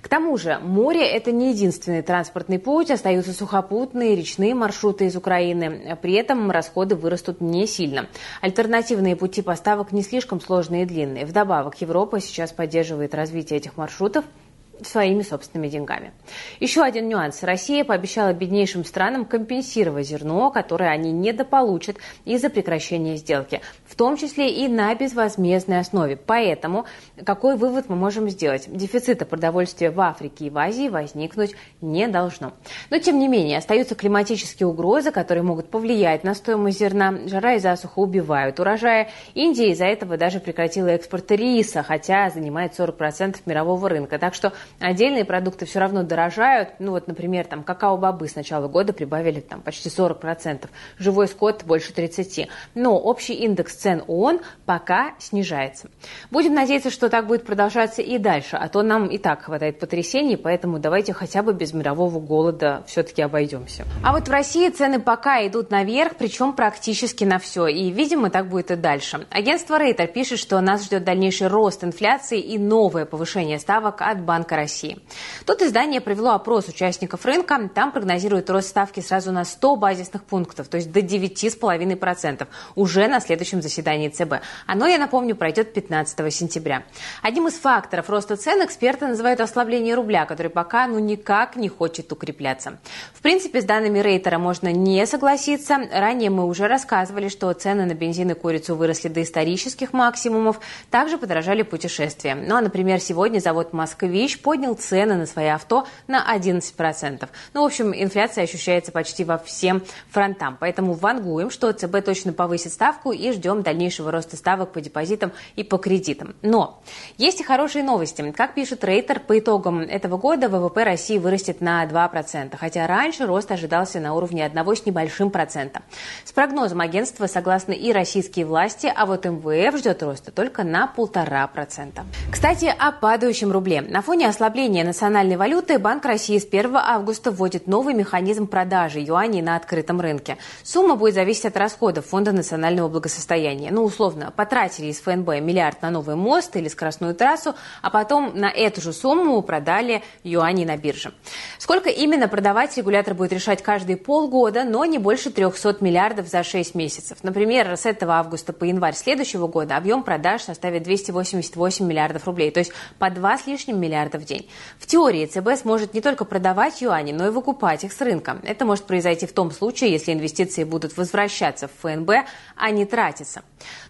К 0.00 0.08
тому 0.08 0.38
же 0.38 0.58
море– 0.60 1.06
это 1.12 1.32
не 1.32 1.50
единственный 1.50 2.02
транспортный 2.02 2.58
путь, 2.58 2.90
остаются 2.90 3.32
сухопутные, 3.32 4.14
речные 4.14 4.54
маршруты 4.54 5.06
из 5.06 5.16
Украины. 5.16 5.98
При 6.00 6.14
этом 6.14 6.50
расходы 6.50 6.94
вырастут 6.94 7.40
не 7.40 7.66
сильно. 7.66 8.06
Альтернативные 8.40 9.16
пути 9.16 9.42
поставок 9.42 9.92
не 9.92 10.02
слишком 10.02 10.40
сложные 10.40 10.84
и 10.84 10.86
длинные. 10.86 11.26
Вдобавок, 11.26 11.80
Европа 11.80 12.20
сейчас 12.20 12.52
поддерживает 12.52 13.14
развитие 13.14 13.58
этих 13.58 13.76
маршрутов– 13.76 14.24
своими 14.82 15.22
собственными 15.22 15.68
деньгами. 15.68 16.12
Еще 16.60 16.82
один 16.82 17.08
нюанс. 17.08 17.42
Россия 17.42 17.84
пообещала 17.84 18.32
беднейшим 18.32 18.84
странам 18.84 19.24
компенсировать 19.24 20.06
зерно, 20.06 20.50
которое 20.50 20.90
они 20.90 21.12
недополучат 21.12 21.96
из-за 22.24 22.50
прекращения 22.50 23.16
сделки, 23.16 23.60
в 23.86 23.94
том 23.96 24.16
числе 24.16 24.50
и 24.50 24.68
на 24.68 24.94
безвозмездной 24.94 25.80
основе. 25.80 26.16
Поэтому 26.16 26.86
какой 27.24 27.56
вывод 27.56 27.88
мы 27.88 27.96
можем 27.96 28.28
сделать? 28.28 28.64
Дефицита 28.66 29.24
продовольствия 29.24 29.90
в 29.90 30.00
Африке 30.00 30.46
и 30.46 30.50
в 30.50 30.58
Азии 30.58 30.88
возникнуть 30.88 31.54
не 31.80 32.08
должно. 32.08 32.52
Но, 32.90 32.98
тем 32.98 33.18
не 33.18 33.28
менее, 33.28 33.58
остаются 33.58 33.94
климатические 33.94 34.66
угрозы, 34.66 35.10
которые 35.10 35.42
могут 35.42 35.70
повлиять 35.70 36.24
на 36.24 36.34
стоимость 36.34 36.78
зерна. 36.78 37.14
Жара 37.26 37.54
и 37.54 37.58
засуха 37.58 37.98
убивают 37.98 38.60
урожая. 38.60 39.10
Индия 39.34 39.70
из-за 39.70 39.86
этого 39.86 40.16
даже 40.16 40.40
прекратила 40.40 40.88
экспорт 40.88 41.30
риса, 41.30 41.82
хотя 41.82 42.30
занимает 42.30 42.78
40% 42.78 43.36
мирового 43.46 43.88
рынка. 43.88 44.18
Так 44.18 44.34
что 44.34 44.52
Отдельные 44.78 45.24
продукты 45.24 45.66
все 45.66 45.80
равно 45.80 46.02
дорожают. 46.02 46.70
Ну 46.78 46.92
вот, 46.92 47.08
например, 47.08 47.46
там 47.46 47.62
какао-бобы 47.62 48.28
с 48.28 48.34
начала 48.34 48.68
года 48.68 48.92
прибавили 48.92 49.40
там 49.40 49.60
почти 49.60 49.88
40%, 49.88 50.66
живой 50.98 51.28
скот 51.28 51.64
больше 51.64 51.92
30%. 51.92 52.48
Но 52.74 52.98
общий 52.98 53.34
индекс 53.34 53.76
цен 53.76 54.02
ООН 54.06 54.40
пока 54.64 55.14
снижается. 55.18 55.88
Будем 56.30 56.54
надеяться, 56.54 56.90
что 56.90 57.08
так 57.08 57.26
будет 57.26 57.44
продолжаться 57.44 58.02
и 58.02 58.18
дальше, 58.18 58.56
а 58.56 58.68
то 58.68 58.82
нам 58.82 59.06
и 59.06 59.18
так 59.18 59.42
хватает 59.42 59.78
потрясений, 59.78 60.36
поэтому 60.36 60.78
давайте 60.78 61.12
хотя 61.12 61.42
бы 61.42 61.52
без 61.52 61.72
мирового 61.72 62.20
голода 62.20 62.82
все-таки 62.86 63.22
обойдемся. 63.22 63.84
А 64.04 64.12
вот 64.12 64.28
в 64.28 64.30
России 64.30 64.68
цены 64.68 65.00
пока 65.00 65.46
идут 65.46 65.70
наверх, 65.70 66.16
причем 66.18 66.52
практически 66.52 67.24
на 67.24 67.38
все. 67.38 67.66
И, 67.66 67.90
видимо, 67.90 68.30
так 68.30 68.48
будет 68.48 68.70
и 68.70 68.76
дальше. 68.76 69.26
Агентство 69.30 69.78
Рейтер 69.78 70.06
пишет, 70.08 70.38
что 70.38 70.60
нас 70.60 70.84
ждет 70.84 71.04
дальнейший 71.04 71.48
рост 71.48 71.84
инфляции 71.84 72.40
и 72.40 72.58
новое 72.58 73.04
повышение 73.04 73.58
ставок 73.58 74.02
от 74.02 74.20
России. 74.56 74.98
Тут 75.44 75.62
издание 75.62 76.00
провело 76.00 76.30
опрос 76.30 76.68
участников 76.68 77.24
рынка. 77.24 77.70
Там 77.74 77.92
прогнозируют 77.92 78.50
рост 78.50 78.68
ставки 78.68 79.00
сразу 79.00 79.32
на 79.32 79.44
100 79.44 79.76
базисных 79.76 80.24
пунктов, 80.24 80.68
то 80.68 80.76
есть 80.76 80.90
до 80.90 81.00
9,5% 81.00 82.46
уже 82.74 83.08
на 83.08 83.20
следующем 83.20 83.62
заседании 83.62 84.08
ЦБ. 84.08 84.42
Оно, 84.66 84.86
я 84.86 84.98
напомню, 84.98 85.36
пройдет 85.36 85.72
15 85.72 86.34
сентября. 86.34 86.84
Одним 87.22 87.48
из 87.48 87.54
факторов 87.54 88.10
роста 88.10 88.36
цен 88.36 88.64
эксперты 88.64 89.06
называют 89.06 89.40
ослабление 89.40 89.94
рубля, 89.94 90.26
который 90.26 90.48
пока 90.48 90.86
ну 90.86 90.98
никак 90.98 91.56
не 91.56 91.68
хочет 91.68 92.10
укрепляться. 92.12 92.78
В 93.12 93.22
принципе, 93.22 93.60
с 93.60 93.64
данными 93.64 93.98
Рейтера 93.98 94.38
можно 94.38 94.72
не 94.72 95.06
согласиться. 95.06 95.78
Ранее 95.92 96.30
мы 96.30 96.46
уже 96.46 96.66
рассказывали, 96.66 97.28
что 97.28 97.52
цены 97.52 97.84
на 97.84 97.94
бензин 97.94 98.30
и 98.30 98.34
курицу 98.34 98.74
выросли 98.74 99.08
до 99.08 99.22
исторических 99.22 99.92
максимумов. 99.92 100.60
Также 100.90 101.18
подорожали 101.18 101.62
путешествия. 101.62 102.34
Ну 102.34 102.56
а, 102.56 102.60
например, 102.60 103.00
сегодня 103.00 103.40
завод 103.40 103.72
«Москвич» 103.72 104.40
поднял 104.46 104.74
цены 104.74 105.16
на 105.16 105.26
свои 105.26 105.48
авто 105.48 105.88
на 106.06 106.24
11%. 106.32 107.28
Ну, 107.52 107.62
в 107.62 107.64
общем, 107.64 107.92
инфляция 107.92 108.44
ощущается 108.44 108.92
почти 108.92 109.24
во 109.24 109.38
всем 109.38 109.82
фронтам. 110.08 110.56
Поэтому 110.60 110.92
вангуем, 110.92 111.50
что 111.50 111.72
ЦБ 111.72 112.04
точно 112.04 112.32
повысит 112.32 112.72
ставку 112.72 113.10
и 113.10 113.32
ждем 113.32 113.62
дальнейшего 113.62 114.12
роста 114.12 114.36
ставок 114.36 114.70
по 114.70 114.80
депозитам 114.80 115.32
и 115.56 115.64
по 115.64 115.78
кредитам. 115.78 116.36
Но 116.42 116.80
есть 117.18 117.40
и 117.40 117.42
хорошие 117.42 117.82
новости. 117.82 118.30
Как 118.36 118.54
пишет 118.54 118.84
Рейтер, 118.84 119.18
по 119.18 119.36
итогам 119.36 119.80
этого 119.80 120.16
года 120.16 120.48
ВВП 120.48 120.84
России 120.84 121.18
вырастет 121.18 121.60
на 121.60 121.84
2%, 121.84 122.56
хотя 122.56 122.86
раньше 122.86 123.26
рост 123.26 123.50
ожидался 123.50 123.98
на 123.98 124.14
уровне 124.14 124.44
1 124.44 124.76
с 124.76 124.86
небольшим 124.86 125.30
процента. 125.30 125.82
С 126.24 126.30
прогнозом 126.30 126.82
агентства 126.82 127.26
согласны 127.26 127.72
и 127.72 127.92
российские 127.92 128.46
власти, 128.46 128.92
а 128.94 129.06
вот 129.06 129.24
МВФ 129.24 129.76
ждет 129.76 130.04
роста 130.04 130.30
только 130.30 130.62
на 130.62 130.86
полтора 130.86 131.48
процента. 131.48 132.04
Кстати, 132.30 132.72
о 132.78 132.92
падающем 132.92 133.50
рубле. 133.50 133.80
На 133.80 134.02
фоне 134.02 134.28
ослабления 134.36 134.84
национальной 134.84 135.36
валюты 135.36 135.78
Банк 135.78 136.04
России 136.04 136.36
с 136.36 136.44
1 136.44 136.76
августа 136.76 137.30
вводит 137.30 137.66
новый 137.66 137.94
механизм 137.94 138.46
продажи 138.46 139.00
юаней 139.00 139.40
на 139.40 139.56
открытом 139.56 139.98
рынке. 139.98 140.36
Сумма 140.62 140.94
будет 140.94 141.14
зависеть 141.14 141.46
от 141.46 141.56
расходов 141.56 142.04
Фонда 142.08 142.32
национального 142.32 142.88
благосостояния. 142.88 143.70
Ну, 143.72 143.82
условно, 143.82 144.34
потратили 144.36 144.88
из 144.88 145.00
ФНБ 145.00 145.40
миллиард 145.40 145.80
на 145.80 145.90
новый 145.90 146.16
мост 146.16 146.54
или 146.54 146.68
скоростную 146.68 147.14
трассу, 147.14 147.54
а 147.80 147.88
потом 147.88 148.32
на 148.34 148.50
эту 148.50 148.82
же 148.82 148.92
сумму 148.92 149.40
продали 149.40 150.02
юани 150.22 150.66
на 150.66 150.76
бирже. 150.76 151.14
Сколько 151.56 151.88
именно 151.88 152.28
продавать 152.28 152.76
регулятор 152.76 153.14
будет 153.14 153.32
решать 153.32 153.62
каждые 153.62 153.96
полгода, 153.96 154.64
но 154.64 154.84
не 154.84 154.98
больше 154.98 155.30
300 155.30 155.78
миллиардов 155.80 156.28
за 156.28 156.42
6 156.42 156.74
месяцев. 156.74 157.16
Например, 157.22 157.74
с 157.74 157.86
этого 157.86 158.16
августа 158.16 158.52
по 158.52 158.64
январь 158.64 158.94
следующего 158.96 159.46
года 159.46 159.78
объем 159.78 160.02
продаж 160.02 160.42
составит 160.42 160.82
288 160.82 161.86
миллиардов 161.86 162.26
рублей, 162.26 162.50
то 162.50 162.60
есть 162.60 162.72
по 162.98 163.08
2 163.08 163.38
с 163.38 163.46
лишним 163.46 163.80
миллиарда 163.80 164.18
в 164.18 164.25
день. 164.26 164.48
В 164.78 164.86
теории 164.86 165.24
ЦБ 165.24 165.60
сможет 165.60 165.94
не 165.94 166.00
только 166.00 166.24
продавать 166.24 166.82
юани, 166.82 167.12
но 167.12 167.28
и 167.28 167.30
выкупать 167.30 167.84
их 167.84 167.92
с 167.92 168.00
рынка. 168.00 168.38
Это 168.42 168.64
может 168.64 168.84
произойти 168.84 169.26
в 169.26 169.32
том 169.32 169.50
случае, 169.50 169.92
если 169.92 170.12
инвестиции 170.12 170.64
будут 170.64 170.96
возвращаться 170.96 171.68
в 171.68 171.72
ФНБ, 171.80 172.10
а 172.56 172.70
не 172.70 172.84
тратиться. 172.84 173.42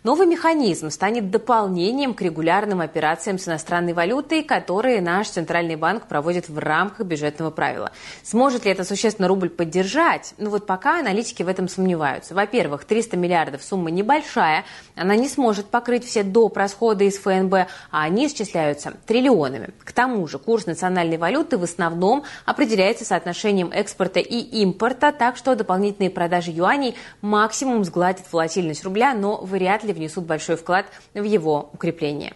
Новый 0.03 0.27
механизм 0.27 0.91
станет 0.91 1.31
дополнением 1.31 2.15
к 2.15 2.23
регулярным 2.23 2.81
операциям 2.81 3.39
с 3.39 3.49
иностранной 3.49 3.93
валютой, 3.93 4.43
которые 4.43 5.01
наш 5.01 5.29
Центральный 5.29 5.77
банк 5.77 6.07
проводит 6.07 6.49
в 6.49 6.59
рамках 6.59 7.07
бюджетного 7.07 7.51
правила. 7.51 7.91
Сможет 8.23 8.65
ли 8.65 8.71
это 8.71 8.85
существенно 8.85 9.29
рубль 9.29 9.51
поддержать? 9.51 10.35
Ну 10.39 10.51
вот 10.51 10.67
пока 10.67 11.01
аналитики 11.01 11.43
в 11.43 11.49
этом 11.49 11.69
сомневаются. 11.69 12.35
Во-первых, 12.35 12.85
300 12.85 13.17
миллиардов 13.17 13.63
сумма 13.63 13.91
небольшая, 13.91 14.65
она 14.95 15.17
не 15.17 15.29
сможет 15.29 15.67
покрыть 15.67 16.05
все 16.05 16.23
доп. 16.23 16.57
расходы 16.57 17.07
из 17.07 17.19
ФНБ, 17.19 17.55
а 17.91 18.03
они 18.03 18.27
исчисляются 18.27 18.95
триллионами. 19.07 19.71
К 19.85 19.93
тому 19.93 20.26
же 20.27 20.39
курс 20.39 20.67
национальной 20.67 21.17
валюты 21.17 21.59
в 21.59 21.63
основном 21.63 22.25
определяется 22.45 23.05
соотношением 23.05 23.71
экспорта 23.73 24.21
и 24.21 24.39
импорта, 24.63 25.13
так 25.13 25.37
что 25.37 25.55
дополнительные 25.55 26.11
продажи 26.11 26.51
юаней 26.51 26.95
максимум 27.21 27.85
сгладит 27.85 28.25
волатильность 28.31 28.85
рубля, 28.85 29.15
но 29.15 29.41
вряд 29.43 29.85
ли 29.85 29.93
внесут 29.93 30.25
большой 30.25 30.57
вклад 30.57 30.87
в 31.15 31.23
его 31.23 31.71
укрепление. 31.73 32.35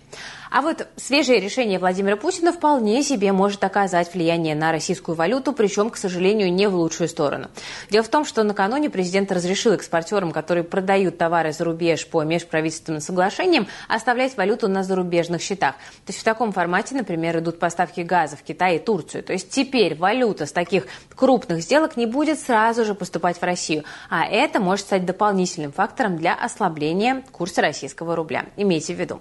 А 0.51 0.63
вот 0.63 0.89
свежее 0.97 1.41
решение 1.41 1.79
Владимира 1.79 2.17
Путина 2.17 2.53
вполне 2.53 3.03
себе 3.05 3.31
может 3.31 3.63
оказать 3.63 4.13
влияние 4.13 4.57
на 4.57 4.73
российскую 4.73 5.15
валюту, 5.15 5.53
причем, 5.53 5.91
к 5.91 5.97
сожалению, 5.97 6.53
не 6.53 6.69
в 6.69 6.75
лучшую 6.75 7.09
сторону. 7.09 7.49
Дело 7.89 8.03
в 8.03 8.09
том, 8.09 8.25
что 8.25 8.43
накануне 8.43 8.91
президент 8.91 9.31
разрешил 9.31 9.73
экспортерам, 9.75 10.33
которые 10.33 10.65
продают 10.65 11.19
товары 11.19 11.53
за 11.53 11.65
рубеж 11.65 12.07
по 12.07 12.23
межправительственным 12.25 13.01
соглашениям, 13.01 13.69
оставлять 13.89 14.37
валюту 14.37 14.67
на 14.67 14.83
зарубежных 14.83 15.41
счетах. 15.41 15.75
То 16.05 16.09
есть 16.09 16.19
в 16.19 16.25
таком 16.25 16.53
формате, 16.53 16.97
например, 16.97 17.39
идут 17.39 17.61
поставки 17.61 18.01
газа 18.01 18.37
в 18.37 18.43
Китай 18.43 18.77
и 18.77 18.79
Турцию. 18.81 19.23
То 19.23 19.33
есть 19.33 19.51
теперь 19.51 19.95
валюта 19.95 20.47
с 20.47 20.53
таких 20.53 20.87
крупных 21.15 21.63
сделок 21.63 21.97
не 21.97 22.07
будет 22.07 22.41
сразу 22.41 22.85
же 22.85 22.95
поступать 22.95 23.39
в 23.39 23.43
Россию. 23.45 23.85
А 24.09 24.27
это 24.27 24.59
может 24.59 24.87
стать 24.87 25.07
дополнительным 25.07 25.71
фактором 25.71 26.17
для 26.17 26.35
ослабления 26.35 27.23
курса 27.31 27.63
российского 27.63 28.17
рубля. 28.17 28.47
Имейте 28.57 28.95
в 28.95 28.99
виду. 28.99 29.21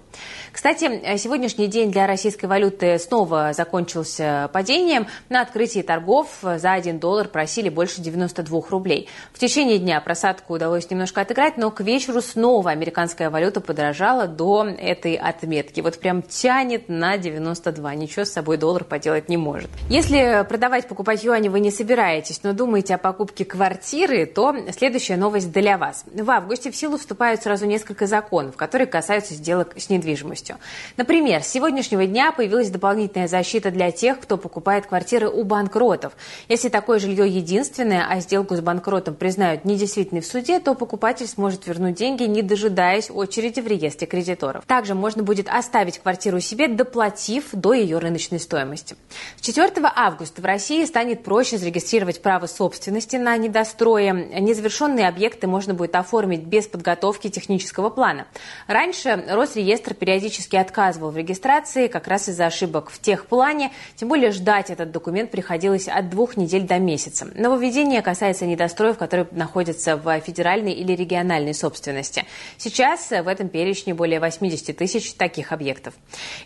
Кстати, 0.50 0.84
сегодняшний 1.20 1.68
день 1.68 1.92
для 1.92 2.06
российской 2.06 2.46
валюты 2.46 2.98
снова 2.98 3.52
закончился 3.52 4.50
падением. 4.52 5.06
На 5.28 5.42
открытии 5.42 5.82
торгов 5.82 6.28
за 6.42 6.72
1 6.72 6.98
доллар 6.98 7.28
просили 7.28 7.68
больше 7.68 8.00
92 8.00 8.62
рублей. 8.70 9.08
В 9.32 9.38
течение 9.38 9.78
дня 9.78 10.00
просадку 10.00 10.54
удалось 10.54 10.90
немножко 10.90 11.20
отыграть, 11.20 11.58
но 11.58 11.70
к 11.70 11.82
вечеру 11.82 12.22
снова 12.22 12.70
американская 12.70 13.30
валюта 13.30 13.60
подорожала 13.60 14.26
до 14.26 14.64
этой 14.66 15.14
отметки. 15.14 15.80
Вот 15.80 15.98
прям 15.98 16.22
тянет 16.22 16.88
на 16.88 17.18
92. 17.18 17.94
Ничего 17.94 18.24
с 18.24 18.32
собой 18.32 18.56
доллар 18.56 18.84
поделать 18.84 19.28
не 19.28 19.36
может. 19.36 19.70
Если 19.88 20.44
продавать, 20.48 20.88
покупать 20.88 21.22
юани 21.22 21.48
вы 21.48 21.60
не 21.60 21.70
собираетесь, 21.70 22.42
но 22.42 22.54
думаете 22.54 22.94
о 22.94 22.98
покупке 22.98 23.44
квартиры, 23.44 24.24
то 24.24 24.56
следующая 24.76 25.16
новость 25.16 25.52
для 25.52 25.76
вас. 25.76 26.04
В 26.12 26.30
августе 26.30 26.70
в 26.70 26.76
силу 26.76 26.96
вступают 26.96 27.42
сразу 27.42 27.66
несколько 27.66 28.06
законов, 28.06 28.56
которые 28.56 28.86
касаются 28.86 29.34
сделок 29.34 29.74
с 29.76 29.90
недвижимостью. 29.90 30.56
Например, 30.96 31.09
Например, 31.10 31.42
с 31.42 31.48
сегодняшнего 31.48 32.06
дня 32.06 32.30
появилась 32.30 32.70
дополнительная 32.70 33.26
защита 33.26 33.72
для 33.72 33.90
тех, 33.90 34.20
кто 34.20 34.36
покупает 34.36 34.86
квартиры 34.86 35.28
у 35.28 35.42
банкротов. 35.42 36.12
Если 36.48 36.68
такое 36.68 37.00
жилье 37.00 37.26
единственное, 37.26 38.06
а 38.08 38.20
сделку 38.20 38.54
с 38.54 38.60
банкротом 38.60 39.16
признают 39.16 39.64
недействительной 39.64 40.20
в 40.20 40.26
суде, 40.26 40.60
то 40.60 40.76
покупатель 40.76 41.26
сможет 41.26 41.66
вернуть 41.66 41.96
деньги, 41.96 42.22
не 42.22 42.42
дожидаясь 42.42 43.10
очереди 43.10 43.58
в 43.58 43.66
реестре 43.66 44.06
кредиторов. 44.06 44.64
Также 44.66 44.94
можно 44.94 45.24
будет 45.24 45.48
оставить 45.48 45.98
квартиру 45.98 46.38
себе, 46.38 46.68
доплатив 46.68 47.46
до 47.50 47.72
ее 47.72 47.98
рыночной 47.98 48.38
стоимости. 48.38 48.94
С 49.36 49.44
4 49.44 49.72
августа 49.82 50.40
в 50.40 50.44
России 50.44 50.84
станет 50.84 51.24
проще 51.24 51.58
зарегистрировать 51.58 52.22
право 52.22 52.46
собственности 52.46 53.16
на 53.16 53.36
недострое. 53.36 54.12
Незавершенные 54.38 55.08
объекты 55.08 55.48
можно 55.48 55.74
будет 55.74 55.96
оформить 55.96 56.44
без 56.44 56.68
подготовки 56.68 57.28
технического 57.30 57.90
плана. 57.90 58.28
Раньше 58.68 59.24
Росреестр 59.28 59.94
периодически 59.94 60.54
отказывал 60.54 60.99
в 61.08 61.16
регистрации 61.16 61.86
как 61.86 62.06
раз 62.06 62.28
из-за 62.28 62.46
ошибок 62.46 62.90
в 62.90 63.00
техплане, 63.00 63.72
тем 63.96 64.08
более 64.08 64.32
ждать 64.32 64.70
этот 64.70 64.90
документ 64.90 65.30
приходилось 65.30 65.88
от 65.88 66.10
двух 66.10 66.36
недель 66.36 66.66
до 66.66 66.78
месяца. 66.78 67.28
Нововведение 67.34 68.02
касается 68.02 68.44
недостроев, 68.44 68.98
которые 68.98 69.26
находятся 69.30 69.96
в 69.96 70.20
федеральной 70.20 70.72
или 70.72 70.92
региональной 70.92 71.54
собственности. 71.54 72.24
Сейчас 72.58 73.10
в 73.10 73.28
этом 73.28 73.48
перечне 73.48 73.94
более 73.94 74.20
80 74.20 74.76
тысяч 74.76 75.14
таких 75.14 75.52
объектов. 75.52 75.94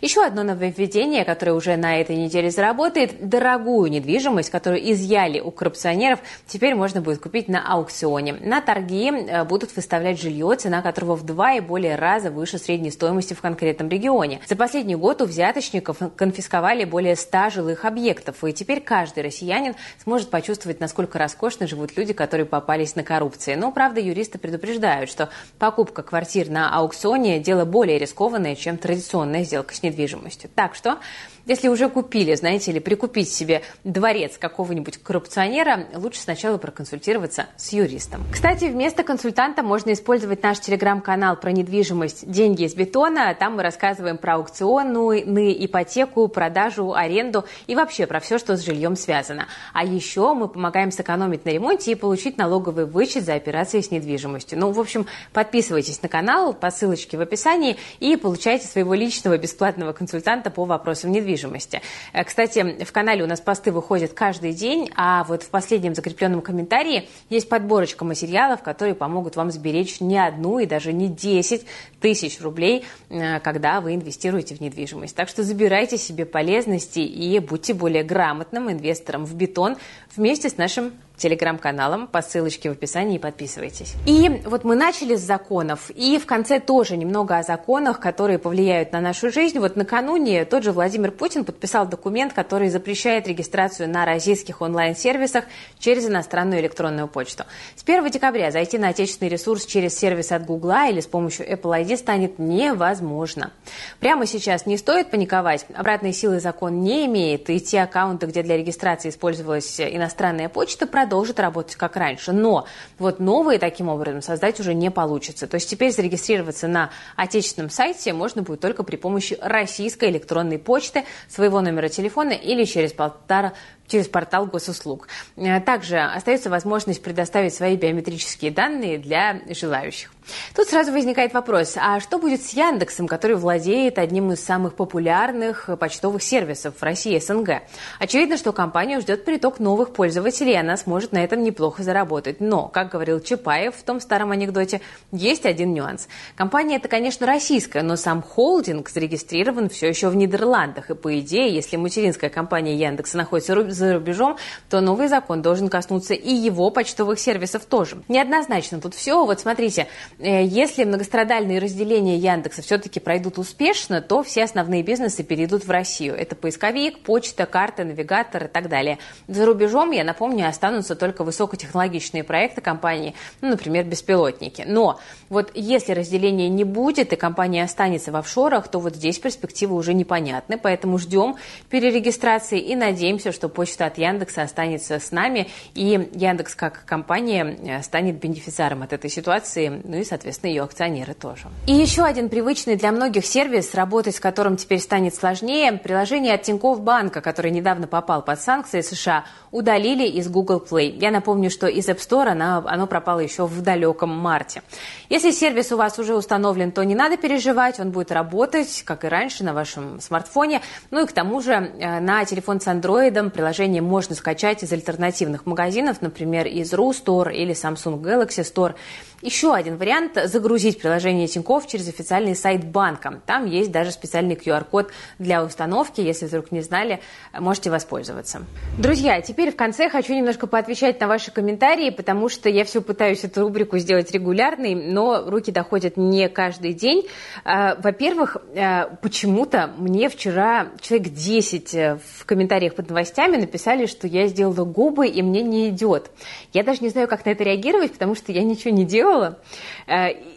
Еще 0.01 0.23
одно 0.23 0.43
нововведение, 0.43 1.25
которое 1.25 1.53
уже 1.53 1.75
на 1.75 1.99
этой 1.99 2.15
неделе 2.15 2.51
заработает, 2.51 3.27
дорогую 3.27 3.89
недвижимость, 3.91 4.49
которую 4.49 4.91
изъяли 4.91 5.39
у 5.39 5.51
коррупционеров, 5.51 6.19
теперь 6.47 6.75
можно 6.75 7.01
будет 7.01 7.19
купить 7.21 7.47
на 7.47 7.65
аукционе. 7.67 8.33
На 8.33 8.61
торги 8.61 9.11
э, 9.11 9.43
будут 9.43 9.75
выставлять 9.75 10.21
жилье, 10.21 10.55
цена 10.55 10.81
которого 10.81 11.15
в 11.15 11.25
два 11.25 11.53
и 11.53 11.59
более 11.59 11.95
раза 11.95 12.31
выше 12.31 12.57
средней 12.57 12.91
стоимости 12.91 13.33
в 13.33 13.41
конкретном 13.41 13.89
регионе. 13.89 14.39
За 14.47 14.55
последний 14.55 14.95
год 14.95 15.23
у 15.23 15.25
взяточников 15.25 15.97
конфисковали 16.15 16.83
более 16.83 17.15
100 17.15 17.49
жилых 17.49 17.83
объектов, 17.83 18.43
и 18.43 18.53
теперь 18.53 18.79
каждый 18.79 19.23
россиянин 19.23 19.75
сможет 20.03 20.29
почувствовать, 20.29 20.79
насколько 20.79 21.17
роскошно 21.17 21.65
живут 21.65 21.97
люди, 21.97 22.13
которые 22.13 22.45
попались 22.45 22.95
на 22.95 23.03
коррупции. 23.03 23.55
Но, 23.55 23.71
правда, 23.71 23.99
юристы 23.99 24.37
предупреждают, 24.37 25.09
что 25.09 25.29
покупка 25.57 26.03
квартир 26.03 26.49
на 26.49 26.69
аукционе– 26.75 27.39
дело 27.45 27.65
более 27.65 27.97
рискованное, 27.97 28.55
чем 28.55 28.77
традиционная 28.77 29.43
сделка 29.43 29.73
с 29.73 29.81
недвижимостью. 29.81 30.49
Так 30.53 30.75
что 30.75 30.99
если 31.45 31.67
уже 31.67 31.89
купили, 31.89 32.33
знаете, 32.33 32.71
или 32.71 32.79
прикупить 32.79 33.29
себе 33.29 33.61
дворец 33.83 34.37
какого-нибудь 34.39 34.97
коррупционера, 34.97 35.85
лучше 35.93 36.19
сначала 36.19 36.57
проконсультироваться 36.57 37.45
с 37.55 37.71
юристом. 37.71 38.23
Кстати, 38.31 38.65
вместо 38.65 39.03
консультанта 39.03 39.61
можно 39.61 39.93
использовать 39.93 40.41
наш 40.41 40.59
телеграм-канал 40.59 41.35
про 41.35 41.51
недвижимость 41.51 42.29
«Деньги 42.29 42.63
из 42.63 42.73
бетона». 42.73 43.35
Там 43.35 43.57
мы 43.57 43.63
рассказываем 43.63 44.17
про 44.17 44.35
аукционную, 44.35 45.21
ипотеку, 45.65 46.27
продажу, 46.27 46.93
аренду 46.93 47.45
и 47.67 47.75
вообще 47.75 48.07
про 48.07 48.19
все, 48.19 48.39
что 48.39 48.57
с 48.57 48.65
жильем 48.65 48.95
связано. 48.95 49.47
А 49.73 49.85
еще 49.85 50.33
мы 50.33 50.47
помогаем 50.47 50.91
сэкономить 50.91 51.45
на 51.45 51.51
ремонте 51.51 51.91
и 51.91 51.95
получить 51.95 52.39
налоговый 52.39 52.85
вычет 52.85 53.23
за 53.23 53.35
операции 53.35 53.81
с 53.81 53.91
недвижимостью. 53.91 54.57
Ну, 54.57 54.71
в 54.71 54.79
общем, 54.79 55.05
подписывайтесь 55.31 56.01
на 56.01 56.09
канал 56.09 56.53
по 56.53 56.71
ссылочке 56.71 57.17
в 57.17 57.21
описании 57.21 57.77
и 57.99 58.15
получайте 58.15 58.65
своего 58.65 58.95
личного 58.95 59.37
бесплатного 59.37 59.93
консультанта 59.93 60.49
по 60.49 60.65
вопросам 60.65 61.11
недвижимости 61.11 61.34
недвижимости. 61.35 61.81
Э, 62.13 62.23
кстати, 62.23 62.83
в 62.83 62.91
канале 62.91 63.23
у 63.23 63.27
нас 63.27 63.41
посты 63.41 63.71
выходят 63.71 64.13
каждый 64.13 64.53
день, 64.53 64.89
а 64.95 65.23
вот 65.25 65.43
в 65.43 65.49
последнем 65.49 65.95
закрепленном 65.95 66.41
комментарии 66.41 67.07
есть 67.29 67.49
подборочка 67.49 68.05
материалов, 68.05 68.61
которые 68.61 68.95
помогут 68.95 69.35
вам 69.35 69.51
сберечь 69.51 69.99
не 69.99 70.17
одну 70.17 70.59
и 70.59 70.65
даже 70.65 70.93
не 70.93 71.07
10 71.07 71.65
тысяч 71.99 72.41
рублей, 72.41 72.85
э, 73.09 73.39
когда 73.39 73.81
вы 73.81 73.95
инвестируете 73.95 74.55
в 74.55 74.61
недвижимость. 74.61 75.15
Так 75.15 75.29
что 75.29 75.43
забирайте 75.43 75.97
себе 75.97 76.25
полезности 76.25 76.99
и 76.99 77.39
будьте 77.39 77.73
более 77.73 78.03
грамотным 78.03 78.71
инвестором 78.71 79.25
в 79.25 79.35
бетон 79.35 79.77
вместе 80.15 80.49
с 80.49 80.57
нашим 80.57 80.93
телеграм-каналом 81.17 82.07
по 82.07 82.21
ссылочке 82.21 82.69
в 82.69 82.73
описании 82.73 83.17
подписывайтесь. 83.17 83.95
И 84.05 84.41
вот 84.45 84.63
мы 84.63 84.75
начали 84.75 85.15
с 85.15 85.21
законов, 85.21 85.89
и 85.91 86.17
в 86.17 86.25
конце 86.25 86.59
тоже 86.59 86.97
немного 86.97 87.37
о 87.37 87.43
законах, 87.43 87.99
которые 87.99 88.39
повлияют 88.39 88.91
на 88.91 89.01
нашу 89.01 89.31
жизнь. 89.31 89.59
Вот 89.59 89.75
накануне 89.75 90.45
тот 90.45 90.63
же 90.63 90.71
Владимир 90.71 91.11
Путин 91.11 91.45
подписал 91.45 91.87
документ, 91.87 92.33
который 92.33 92.69
запрещает 92.69 93.27
регистрацию 93.27 93.89
на 93.89 94.05
российских 94.05 94.61
онлайн-сервисах 94.61 95.45
через 95.79 96.07
иностранную 96.07 96.61
электронную 96.61 97.07
почту. 97.07 97.43
С 97.75 97.83
1 97.83 98.09
декабря 98.09 98.51
зайти 98.51 98.77
на 98.77 98.89
отечественный 98.89 99.29
ресурс 99.29 99.65
через 99.65 99.97
сервис 99.97 100.31
от 100.31 100.45
Гугла 100.45 100.87
или 100.89 100.99
с 100.99 101.07
помощью 101.07 101.49
Apple 101.49 101.83
ID 101.83 101.97
станет 101.97 102.39
невозможно. 102.39 103.51
Прямо 103.99 104.25
сейчас 104.25 104.65
не 104.65 104.77
стоит 104.77 105.11
паниковать, 105.11 105.65
обратной 105.73 106.13
силы 106.13 106.39
закон 106.39 106.81
не 106.81 107.05
имеет, 107.05 107.49
и 107.49 107.59
те 107.59 107.81
аккаунты, 107.81 108.25
где 108.27 108.43
для 108.43 108.57
регистрации 108.57 109.09
использовалась 109.09 109.79
иностранная 109.79 110.49
почта, 110.49 110.87
продолжит 111.05 111.39
работать 111.39 111.75
как 111.75 111.97
раньше. 111.97 112.31
Но 112.31 112.65
вот 112.97 113.19
новые 113.19 113.59
таким 113.59 113.89
образом 113.89 114.23
создать 114.23 114.59
уже 114.59 114.73
не 114.73 114.89
получится. 114.89 115.45
То 115.45 115.55
есть 115.55 115.69
теперь 115.69 115.91
зарегистрироваться 115.91 116.67
на 116.67 116.89
отечественном 117.15 117.69
сайте 117.69 118.11
можно 118.11 118.41
будет 118.41 118.59
только 118.59 118.81
при 118.81 118.95
помощи 118.95 119.37
российской 119.39 120.09
электронной 120.09 120.57
почты, 120.57 121.03
своего 121.29 121.61
номера 121.61 121.89
телефона 121.89 122.31
или 122.31 122.63
через 122.65 122.91
полтора 122.91 123.53
через 123.87 124.07
портал 124.07 124.47
госуслуг. 124.47 125.07
Э, 125.35 125.61
также 125.61 125.99
остается 125.99 126.49
возможность 126.49 127.03
предоставить 127.03 127.53
свои 127.53 127.75
биометрические 127.75 128.49
данные 128.49 128.97
для 128.97 129.41
желающих. 129.47 130.14
Тут 130.55 130.67
сразу 130.69 130.91
возникает 130.91 131.33
вопрос, 131.33 131.75
а 131.77 131.99
что 131.99 132.17
будет 132.17 132.41
с 132.41 132.53
Яндексом, 132.53 133.07
который 133.07 133.35
владеет 133.35 133.99
одним 133.99 134.31
из 134.31 134.43
самых 134.43 134.75
популярных 134.75 135.69
почтовых 135.79 136.23
сервисов 136.23 136.75
в 136.77 136.83
России 136.83 137.17
СНГ? 137.19 137.61
Очевидно, 137.99 138.37
что 138.37 138.53
компанию 138.53 139.01
ждет 139.01 139.25
приток 139.25 139.59
новых 139.59 139.93
пользователей, 139.93 140.53
и 140.53 140.57
она 140.57 140.77
сможет 140.77 141.11
на 141.11 141.23
этом 141.23 141.43
неплохо 141.43 141.83
заработать. 141.83 142.39
Но, 142.39 142.67
как 142.67 142.91
говорил 142.91 143.19
Чапаев 143.19 143.75
в 143.75 143.83
том 143.83 143.99
старом 143.99 144.31
анекдоте, 144.31 144.81
есть 145.11 145.45
один 145.45 145.73
нюанс. 145.73 146.07
Компания 146.35 146.77
это, 146.77 146.87
конечно, 146.87 147.25
российская, 147.27 147.83
но 147.83 147.95
сам 147.95 148.21
холдинг 148.21 148.89
зарегистрирован 148.89 149.69
все 149.69 149.87
еще 149.87 150.09
в 150.09 150.15
Нидерландах. 150.15 150.89
И 150.89 150.95
по 150.95 151.19
идее, 151.19 151.53
если 151.53 151.77
материнская 151.77 152.29
компания 152.29 152.75
Яндекса 152.75 153.17
находится 153.17 153.71
за 153.71 153.93
рубежом, 153.93 154.37
то 154.69 154.81
новый 154.81 155.07
закон 155.07 155.41
должен 155.41 155.69
коснуться 155.69 156.13
и 156.13 156.33
его 156.33 156.69
почтовых 156.69 157.19
сервисов 157.19 157.65
тоже. 157.65 157.97
Неоднозначно 158.07 158.79
тут 158.81 158.95
все. 158.95 159.25
Вот 159.25 159.39
смотрите, 159.39 159.87
если 160.19 160.85
многострадальные 160.85 161.59
разделения 161.59 162.17
Яндекса 162.17 162.61
все-таки 162.61 162.99
пройдут 162.99 163.37
успешно, 163.37 164.01
то 164.01 164.23
все 164.23 164.43
основные 164.45 164.81
бизнесы 164.81 165.23
перейдут 165.23 165.65
в 165.65 165.71
Россию. 165.71 166.15
Это 166.15 166.35
поисковик, 166.35 166.99
почта, 166.99 167.45
карта, 167.45 167.83
навигатор 167.83 168.45
и 168.45 168.47
так 168.47 168.69
далее. 168.69 168.97
За 169.27 169.45
рубежом, 169.45 169.91
я 169.91 170.05
напомню, 170.05 170.47
останутся 170.47 170.95
только 170.95 171.23
высокотехнологичные 171.23 172.23
проекты 172.23 172.61
компании, 172.61 173.13
ну, 173.41 173.49
например, 173.49 173.85
беспилотники. 173.85 174.63
Но 174.65 174.99
вот 175.27 175.51
если 175.53 175.91
разделения 175.91 176.47
не 176.47 176.63
будет 176.63 177.11
и 177.11 177.17
компания 177.17 177.63
останется 177.63 178.13
в 178.13 178.15
офшорах, 178.15 178.69
то 178.69 178.79
вот 178.79 178.95
здесь 178.95 179.19
перспективы 179.19 179.75
уже 179.75 179.93
непонятны, 179.93 180.57
поэтому 180.57 180.97
ждем 180.97 181.35
перерегистрации 181.69 182.59
и 182.59 182.75
надеемся, 182.75 183.33
что 183.33 183.49
почта 183.49 183.85
от 183.87 183.97
Яндекса 183.97 184.43
останется 184.43 184.99
с 184.99 185.11
нами, 185.11 185.49
и 185.73 186.09
Яндекс 186.13 186.55
как 186.55 186.85
компания 186.85 187.43
э, 187.43 187.81
станет 187.81 188.19
бенефициаром 188.19 188.83
от 188.83 188.93
этой 188.93 189.09
ситуации, 189.09 189.81
ну 189.83 189.97
и, 189.97 190.04
соответственно, 190.05 190.51
ее 190.51 190.63
акционеры 190.63 191.13
тоже. 191.13 191.47
И 191.67 191.73
еще 191.73 192.03
один 192.03 192.29
привычный 192.29 192.75
для 192.75 192.91
многих 192.91 193.25
сервис, 193.25 193.73
работать 193.73 194.15
с 194.15 194.19
которым 194.19 194.57
теперь 194.57 194.79
станет 194.79 195.15
сложнее, 195.15 195.73
приложение 195.73 196.35
от 196.35 196.43
Тинькофф 196.43 196.79
Банка, 196.79 197.21
который 197.21 197.51
недавно 197.51 197.87
попал 197.87 198.21
под 198.21 198.39
санкции 198.39 198.81
США, 198.81 199.25
удалили 199.51 200.07
из 200.07 200.29
Google 200.29 200.63
Play. 200.67 200.97
Я 200.99 201.11
напомню, 201.11 201.49
что 201.49 201.67
из 201.67 201.87
App 201.89 201.97
Store 201.97 202.27
оно, 202.27 202.63
оно 202.65 202.87
пропало 202.87 203.19
еще 203.19 203.45
в 203.45 203.61
далеком 203.61 204.09
марте. 204.09 204.61
Если 205.09 205.31
сервис 205.31 205.71
у 205.71 205.77
вас 205.77 205.97
уже 205.99 206.15
установлен, 206.15 206.71
то 206.71 206.83
не 206.83 206.95
надо 206.95 207.17
переживать, 207.17 207.79
он 207.79 207.91
будет 207.91 208.11
работать, 208.11 208.83
как 208.85 209.05
и 209.05 209.07
раньше, 209.07 209.43
на 209.43 209.53
вашем 209.53 209.99
смартфоне. 209.99 210.61
Ну 210.91 211.03
и 211.03 211.07
к 211.07 211.11
тому 211.11 211.41
же 211.41 211.53
э, 211.53 211.99
на 211.99 212.23
телефон 212.25 212.61
с 212.61 212.65
приложение 212.65 213.55
приложение 213.55 213.81
можно 213.81 214.15
скачать 214.15 214.63
из 214.63 214.71
альтернативных 214.73 215.45
магазинов, 215.45 216.01
например, 216.01 216.45
из 216.47 216.73
RU 216.73 216.91
Store 216.91 217.33
или 217.33 217.53
Samsung 217.53 218.01
Galaxy 218.01 218.43
Store. 218.43 218.75
Еще 219.21 219.53
один 219.53 219.77
вариант– 219.77 220.19
загрузить 220.25 220.79
приложение 220.79 221.27
Тинькофф 221.27 221.65
через 221.67 221.87
официальный 221.87 222.35
сайт 222.35 222.65
банка. 222.65 223.21
Там 223.25 223.45
есть 223.45 223.71
даже 223.71 223.91
специальный 223.91 224.35
QR-код 224.35 224.91
для 225.19 225.43
установки. 225.43 226.01
Если 226.01 226.25
вдруг 226.25 226.51
не 226.51 226.61
знали, 226.61 226.99
можете 227.33 227.71
воспользоваться. 227.71 228.45
Друзья, 228.77 229.21
теперь 229.21 229.51
в 229.51 229.55
конце 229.55 229.89
хочу 229.89 230.13
немножко 230.13 230.47
поотвечать 230.47 230.99
на 230.99 231.07
ваши 231.07 231.31
комментарии, 231.31 231.89
потому 231.89 232.29
что 232.29 232.49
я 232.49 232.65
все 232.65 232.81
пытаюсь 232.81 233.23
эту 233.23 233.41
рубрику 233.41 233.77
сделать 233.77 234.11
регулярной, 234.11 234.75
но 234.75 235.23
руки 235.27 235.51
доходят 235.51 235.97
не 235.97 236.27
каждый 236.29 236.73
день. 236.73 237.07
А, 237.43 237.75
во-первых, 237.75 238.37
а, 238.55 238.95
почему-то 239.01 239.73
мне 239.77 240.09
вчера 240.09 240.67
человек 240.81 241.09
10 241.09 241.73
э, 241.73 241.99
в 242.19 242.25
комментариях 242.25 242.75
под 242.75 242.89
новостями 242.89 243.37
написали, 243.37 243.85
что 243.85 244.07
я 244.07 244.27
сделала 244.27 244.65
губы 244.65 245.07
и 245.07 245.21
мне 245.21 245.41
не 245.41 245.69
идет. 245.69 246.11
Я 246.53 246.63
даже 246.63 246.81
не 246.81 246.89
знаю, 246.89 247.07
как 247.07 247.25
на 247.25 247.31
это 247.31 247.43
реагировать, 247.43 247.93
потому 247.93 248.13
что 248.15 248.31
я 248.31 248.43
ничего 248.43 248.73
не 248.73 248.85
делала 248.85 249.04
делала. 249.05 249.37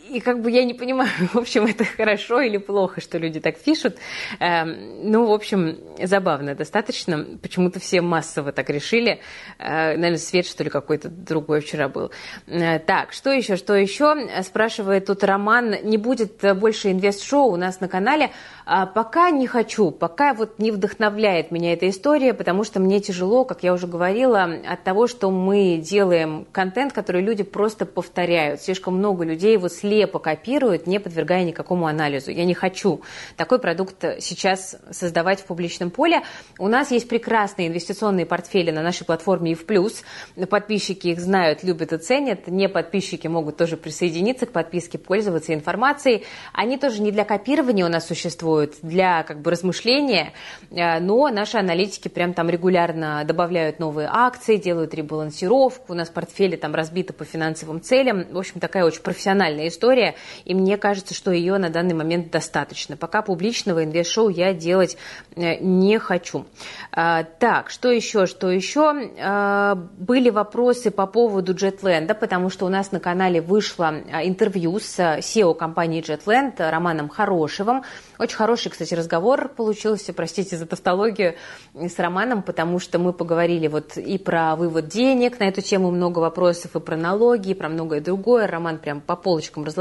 Э, 0.09 0.13
и 0.13 0.21
как 0.21 0.41
бы 0.41 0.51
я 0.51 0.65
не 0.65 0.75
понимаю, 0.75 1.11
в 1.33 1.37
общем, 1.37 1.67
это 1.67 1.85
хорошо 1.85 2.41
или 2.41 2.57
плохо, 2.57 3.01
что 3.01 3.19
люди 3.19 3.41
так 3.41 3.59
пишут. 3.59 3.97
Эм, 4.41 5.11
ну, 5.11 5.27
в 5.27 5.33
общем, 5.33 5.79
забавно 6.03 6.55
достаточно. 6.55 7.27
Почему-то 7.41 7.81
все 7.81 8.01
массово 8.01 8.53
так 8.53 8.71
решили. 8.71 9.21
Э, 9.59 9.97
наверное, 9.97 10.19
свет, 10.19 10.47
что 10.47 10.65
ли, 10.65 10.71
какой-то 10.71 11.09
другой 11.09 11.61
вчера 11.61 11.89
был. 11.89 12.11
Э, 12.47 12.79
так, 12.79 13.13
что 13.13 13.31
еще, 13.31 13.57
что 13.57 13.75
еще? 13.75 14.29
Спрашивает 14.43 15.07
тут 15.07 15.25
Роман, 15.25 15.77
не 15.83 15.97
будет 15.97 16.43
больше 16.57 16.91
инвест-шоу 16.93 17.53
у 17.53 17.57
нас 17.57 17.81
на 17.81 17.89
канале? 17.89 18.31
А 18.71 18.85
пока 18.87 19.31
не 19.31 19.47
хочу, 19.47 19.91
пока 19.91 20.35
вот 20.35 20.59
не 20.59 20.71
вдохновляет 20.71 21.51
меня 21.51 21.73
эта 21.73 21.89
история, 21.89 22.35
потому 22.35 22.65
что 22.65 22.81
мне 22.81 23.01
тяжело, 23.01 23.45
как 23.45 23.63
я 23.63 23.73
уже 23.73 23.87
говорила, 23.87 24.43
от 24.43 24.85
того, 24.85 25.07
что 25.07 25.31
мы 25.31 25.79
делаем 25.79 26.47
контент, 26.53 26.93
который 26.93 27.23
люди 27.23 27.43
просто 27.43 27.87
повторяют. 27.87 28.61
Слишком 28.61 28.99
много 28.99 29.25
людей 29.25 29.55
его 29.55 29.69
слепо 29.99 30.21
копируют, 30.21 30.87
не 30.87 31.01
подвергая 31.01 31.43
никакому 31.43 31.87
анализу. 31.87 32.31
Я 32.31 32.45
не 32.45 32.55
хочу 32.55 33.03
такой 33.37 33.59
продукт 33.59 34.05
сейчас 34.21 34.77
создавать 34.93 35.41
в 35.41 35.47
публичном 35.47 35.91
поле. 35.91 36.23
У 36.59 36.69
нас 36.69 36.93
есть 36.93 37.09
прекрасные 37.09 37.67
инвестиционные 37.67 38.27
портфели 38.27 38.71
на 38.71 38.83
нашей 38.83 39.05
платформе 39.05 39.55
ИВ+. 39.55 39.67
Подписчики 40.49 41.09
их 41.09 41.21
знают, 41.21 41.65
любят 41.65 41.93
и 41.93 41.99
ценят. 41.99 42.47
Не 42.47 42.69
подписчики 42.69 43.27
могут 43.27 43.57
тоже 43.57 43.77
присоединиться 43.77 44.47
к 44.47 44.53
подписке, 44.53 44.99
пользоваться 44.99 45.53
информацией. 45.53 46.25
Они 46.53 46.79
тоже 46.79 47.03
не 47.03 47.11
для 47.11 47.25
копирования 47.25 47.85
у 47.85 47.89
нас 47.89 48.07
существуют, 48.07 48.77
для 48.83 49.25
как 49.25 49.41
бы 49.41 49.51
размышления, 49.51 50.33
э, 50.71 51.01
но 51.01 51.29
наши 51.29 51.59
аналитики 51.59 52.07
прям 52.07 52.35
там 52.35 52.49
регулярно 52.49 53.25
добавляют 53.25 53.81
новые 53.81 54.09
акции, 54.11 54.57
делают 54.57 54.95
ребалансировку, 54.95 55.93
у 55.93 55.97
нас 55.97 56.09
портфели 56.09 56.55
там 56.55 56.75
разбиты 56.75 57.13
по 57.13 57.25
финансовым 57.25 57.81
целям. 57.81 58.27
В 58.31 58.39
общем, 58.39 58.61
такая 58.61 58.85
очень 58.85 59.03
профессиональная 59.03 59.67
история, 59.67 59.88
и 59.93 60.55
мне 60.55 60.77
кажется, 60.77 61.15
что 61.15 61.31
ее 61.31 61.59
на 61.59 61.71
данный 61.71 61.95
момент 61.95 62.31
достаточно. 62.31 62.97
Пока 62.97 63.23
публичного 63.23 63.85
инвест-шоу 63.85 64.29
я 64.29 64.53
делать 64.53 64.97
э, 65.37 65.59
не 65.61 65.99
хочу. 65.99 66.47
Э, 66.95 67.25
так, 67.39 67.71
что 67.71 67.91
еще, 67.91 68.27
что 68.27 68.51
еще? 68.51 68.79
Были 69.99 70.31
вопросы 70.31 70.91
по 70.91 71.07
поводу 71.07 71.55
Jetland, 71.55 72.13
потому 72.15 72.51
что 72.51 72.67
у 72.67 72.69
нас 72.69 72.93
на 72.93 73.01
канале 73.01 73.41
вышло 73.41 73.95
интервью 74.23 74.79
с 74.79 74.99
SEO 74.99 75.55
компании 75.55 76.03
Jetland 76.03 76.71
Романом 76.71 77.09
Хорошевым. 77.09 77.85
Очень 78.19 78.37
хороший, 78.37 78.71
кстати, 78.71 78.95
разговор 78.95 79.49
получился, 79.49 80.13
простите 80.13 80.57
за 80.57 80.67
тавтологию, 80.67 81.35
с 81.75 81.99
Романом, 81.99 82.43
потому 82.43 82.79
что 82.79 82.99
мы 82.99 83.13
поговорили 83.13 83.69
вот 83.69 83.97
и 83.97 84.19
про 84.19 84.57
вывод 84.57 84.89
денег, 84.89 85.39
на 85.39 85.45
эту 85.45 85.61
тему 85.61 85.91
много 85.91 86.19
вопросов, 86.19 86.75
и 86.75 86.81
про 86.81 86.97
налоги, 86.97 87.51
и 87.51 87.55
про 87.55 87.69
многое 87.69 88.01
другое. 88.01 88.47
Роман 88.47 88.79
прям 88.79 89.01
по 89.01 89.17
полочкам 89.17 89.65
разложил. 89.65 89.78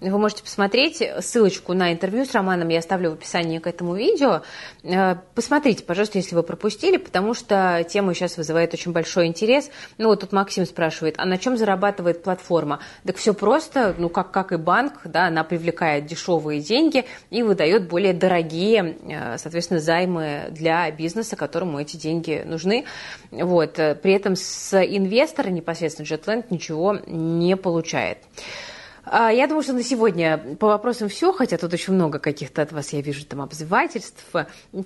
Вы 0.00 0.18
можете 0.18 0.42
посмотреть. 0.42 1.02
Ссылочку 1.20 1.74
на 1.74 1.92
интервью 1.92 2.24
с 2.24 2.32
Романом 2.32 2.68
я 2.68 2.80
оставлю 2.80 3.10
в 3.10 3.14
описании 3.14 3.58
к 3.58 3.66
этому 3.68 3.94
видео. 3.94 4.42
Э, 4.82 5.14
посмотрите, 5.34 5.84
пожалуйста, 5.84 6.18
если 6.18 6.34
вы 6.34 6.42
пропустили, 6.42 6.96
потому 6.96 7.34
что 7.34 7.86
тема 7.88 8.14
сейчас 8.14 8.36
вызывает 8.36 8.74
очень 8.74 8.92
большой 8.92 9.26
интерес. 9.26 9.70
Ну 9.98 10.08
вот 10.08 10.20
тут 10.20 10.32
Максим 10.32 10.66
спрашивает, 10.66 11.14
а 11.18 11.26
на 11.26 11.38
чем 11.38 11.56
зарабатывает 11.56 12.24
платформа? 12.24 12.80
Так 13.04 13.16
все 13.16 13.34
просто, 13.34 13.94
ну 13.98 14.08
как, 14.08 14.32
как 14.32 14.52
и 14.52 14.56
банк, 14.56 14.94
да, 15.04 15.26
она 15.26 15.44
привлекает 15.44 16.06
дешевые 16.06 16.60
деньги 16.60 17.04
и 17.30 17.42
выдает 17.42 17.68
дает 17.68 17.88
более 17.88 18.14
дорогие, 18.14 18.96
э, 19.02 19.36
соответственно, 19.36 19.78
займы 19.78 20.46
для 20.50 20.90
бизнеса, 20.90 21.36
которому 21.36 21.78
эти 21.78 21.96
деньги 21.96 22.42
нужны. 22.46 22.86
Вот. 23.30 23.74
При 23.74 24.12
этом 24.12 24.36
с 24.36 24.74
инвестора 24.74 25.50
непосредственно 25.50 26.06
JetLand 26.06 26.46
ничего 26.50 26.98
не 27.06 27.56
получает. 27.56 28.18
А, 29.10 29.30
я 29.30 29.46
думаю, 29.46 29.62
что 29.62 29.72
на 29.72 29.82
сегодня 29.82 30.38
по 30.58 30.66
вопросам 30.66 31.08
все, 31.08 31.32
хотя 31.32 31.56
тут 31.56 31.72
очень 31.72 31.94
много 31.94 32.18
каких-то 32.18 32.62
от 32.62 32.72
вас, 32.72 32.92
я 32.92 33.00
вижу, 33.00 33.24
там 33.24 33.40
обзывательств, 33.40 34.24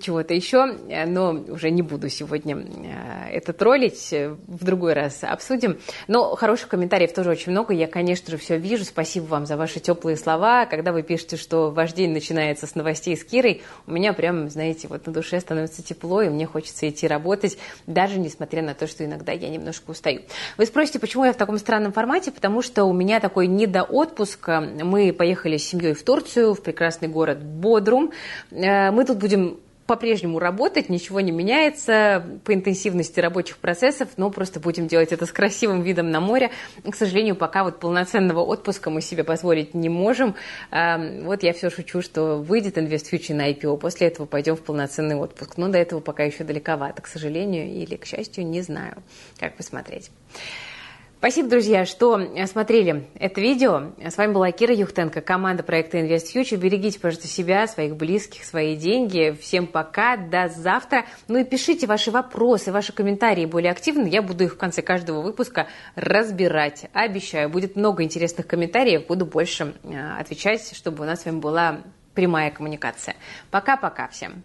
чего-то 0.01 0.33
еще, 0.33 0.77
но 1.07 1.33
уже 1.33 1.71
не 1.71 1.83
буду 1.83 2.09
сегодня 2.09 2.57
э, 2.57 3.31
это 3.33 3.53
троллить, 3.53 4.13
в 4.13 4.65
другой 4.65 4.93
раз 4.93 5.25
обсудим. 5.25 5.79
Но 6.07 6.37
хороших 6.37 6.69
комментариев 6.69 7.13
тоже 7.13 7.31
очень 7.31 7.53
много, 7.53 7.75
я, 7.75 7.87
конечно 7.89 8.31
же, 8.31 8.37
все 8.37 8.59
вижу. 8.59 8.85
Спасибо 8.85 9.25
вам 9.25 9.47
за 9.47 9.57
ваши 9.57 9.81
теплые 9.81 10.17
слова. 10.17 10.67
Когда 10.67 10.93
вы 10.93 11.03
пишете, 11.03 11.37
что 11.37 11.71
ваш 11.71 11.93
день 11.93 12.13
начинается 12.13 12.67
с 12.67 12.75
новостей 12.75 13.17
с 13.17 13.25
Кирой, 13.25 13.63
у 13.87 13.93
меня 13.93 14.13
прям, 14.13 14.49
знаете, 14.51 14.87
вот 14.89 15.07
на 15.07 15.13
душе 15.13 15.41
становится 15.41 15.83
тепло, 15.83 16.23
и 16.23 16.29
мне 16.29 16.47
хочется 16.47 16.89
идти 16.89 17.09
работать, 17.09 17.59
даже 17.87 18.19
несмотря 18.19 18.63
на 18.63 18.75
то, 18.75 18.87
что 18.87 19.05
иногда 19.05 19.33
я 19.33 19.49
немножко 19.49 19.91
устаю. 19.91 20.23
Вы 20.59 20.67
спросите, 20.67 21.01
почему 21.01 21.25
я 21.25 21.33
в 21.33 21.37
таком 21.37 21.59
странном 21.59 21.93
формате? 21.93 22.31
Потому 22.31 22.63
что 22.63 22.85
у 22.85 22.93
меня 22.93 23.19
такой 23.19 23.47
недоот 23.47 24.12
отпуска. 24.13 24.61
Мы 24.61 25.13
поехали 25.13 25.57
с 25.57 25.69
семьей 25.69 25.95
в 25.95 26.03
Турцию, 26.03 26.55
в 26.55 26.63
прекрасный 26.63 27.09
город 27.09 27.43
Бодрум. 27.43 28.13
Э, 28.51 28.91
мы 28.91 29.05
тут 29.05 29.19
будем 29.19 29.59
по-прежнему 29.87 30.39
работать, 30.39 30.89
ничего 30.89 31.21
не 31.21 31.33
меняется 31.33 32.25
по 32.45 32.55
интенсивности 32.55 33.19
рабочих 33.19 33.59
процессов, 33.59 34.11
но 34.17 34.31
просто 34.31 34.61
будем 34.61 34.87
делать 34.87 35.13
это 35.13 35.27
с 35.27 35.33
красивым 35.33 35.83
видом 35.83 36.11
на 36.11 36.21
море. 36.21 36.51
К 36.89 36.95
сожалению, 36.95 37.35
пока 37.35 37.65
вот 37.65 37.81
полноценного 37.81 38.41
отпуска 38.41 38.91
мы 38.91 39.03
себе 39.03 39.25
позволить 39.25 39.75
не 39.75 39.89
можем. 39.89 40.35
Э, 40.71 41.23
вот 41.23 41.43
я 41.43 41.53
все 41.53 41.71
шучу, 41.71 42.03
что 42.03 42.37
выйдет 42.37 42.77
InvestFuture 42.77 43.35
на 43.35 43.51
IPO, 43.51 43.79
после 43.79 44.09
этого 44.09 44.27
пойдем 44.27 44.57
в 44.57 44.63
полноценный 44.63 45.17
отпуск. 45.17 45.57
Но 45.57 45.69
до 45.69 45.79
этого 45.79 46.01
пока 46.01 46.23
еще 46.23 46.45
далековато, 46.45 47.03
к 47.03 47.07
сожалению 47.07 47.67
или 47.67 47.97
к 47.97 48.05
счастью, 48.05 48.47
не 48.47 48.61
знаю, 48.61 49.03
как 49.39 49.57
посмотреть. 49.57 50.11
Спасибо, 51.23 51.51
друзья, 51.51 51.85
что 51.87 52.21
смотрели 52.49 53.07
это 53.15 53.41
видео. 53.41 53.93
С 54.05 54.17
вами 54.17 54.33
была 54.33 54.51
Кира 54.51 54.75
Юхтенко, 54.75 55.21
команда 55.21 55.63
проекта 55.63 55.99
Invest 55.99 56.35
Future. 56.35 56.57
Берегите, 56.57 56.99
пожалуйста, 56.99 57.29
себя, 57.29 57.69
своих 57.69 57.95
близких, 57.95 58.43
свои 58.43 58.75
деньги. 58.75 59.39
Всем 59.41 59.69
пока, 59.69 60.17
до 60.17 60.49
завтра. 60.49 61.07
Ну 61.29 61.39
и 61.39 61.45
пишите 61.45 61.87
ваши 61.87 62.11
вопросы, 62.11 62.73
ваши 62.73 62.93
комментарии 62.93 63.47
более 63.47 63.71
активно. 63.71 64.09
Я 64.09 64.21
буду 64.21 64.43
их 64.43 64.55
в 64.55 64.57
конце 64.57 64.83
каждого 64.83 65.23
выпуска 65.23 65.69
разбирать. 65.95 66.87
Обещаю, 66.93 67.49
будет 67.49 67.77
много 67.77 68.03
интересных 68.03 68.49
комментариев. 68.49 69.07
Буду 69.07 69.25
больше 69.25 69.75
э, 69.85 70.19
отвечать, 70.19 70.77
чтобы 70.77 71.05
у 71.05 71.07
нас 71.07 71.23
с 71.23 71.25
вами 71.27 71.39
была 71.39 71.83
прямая 72.15 72.51
коммуникация. 72.51 73.15
Пока-пока 73.53 74.09
всем. 74.09 74.43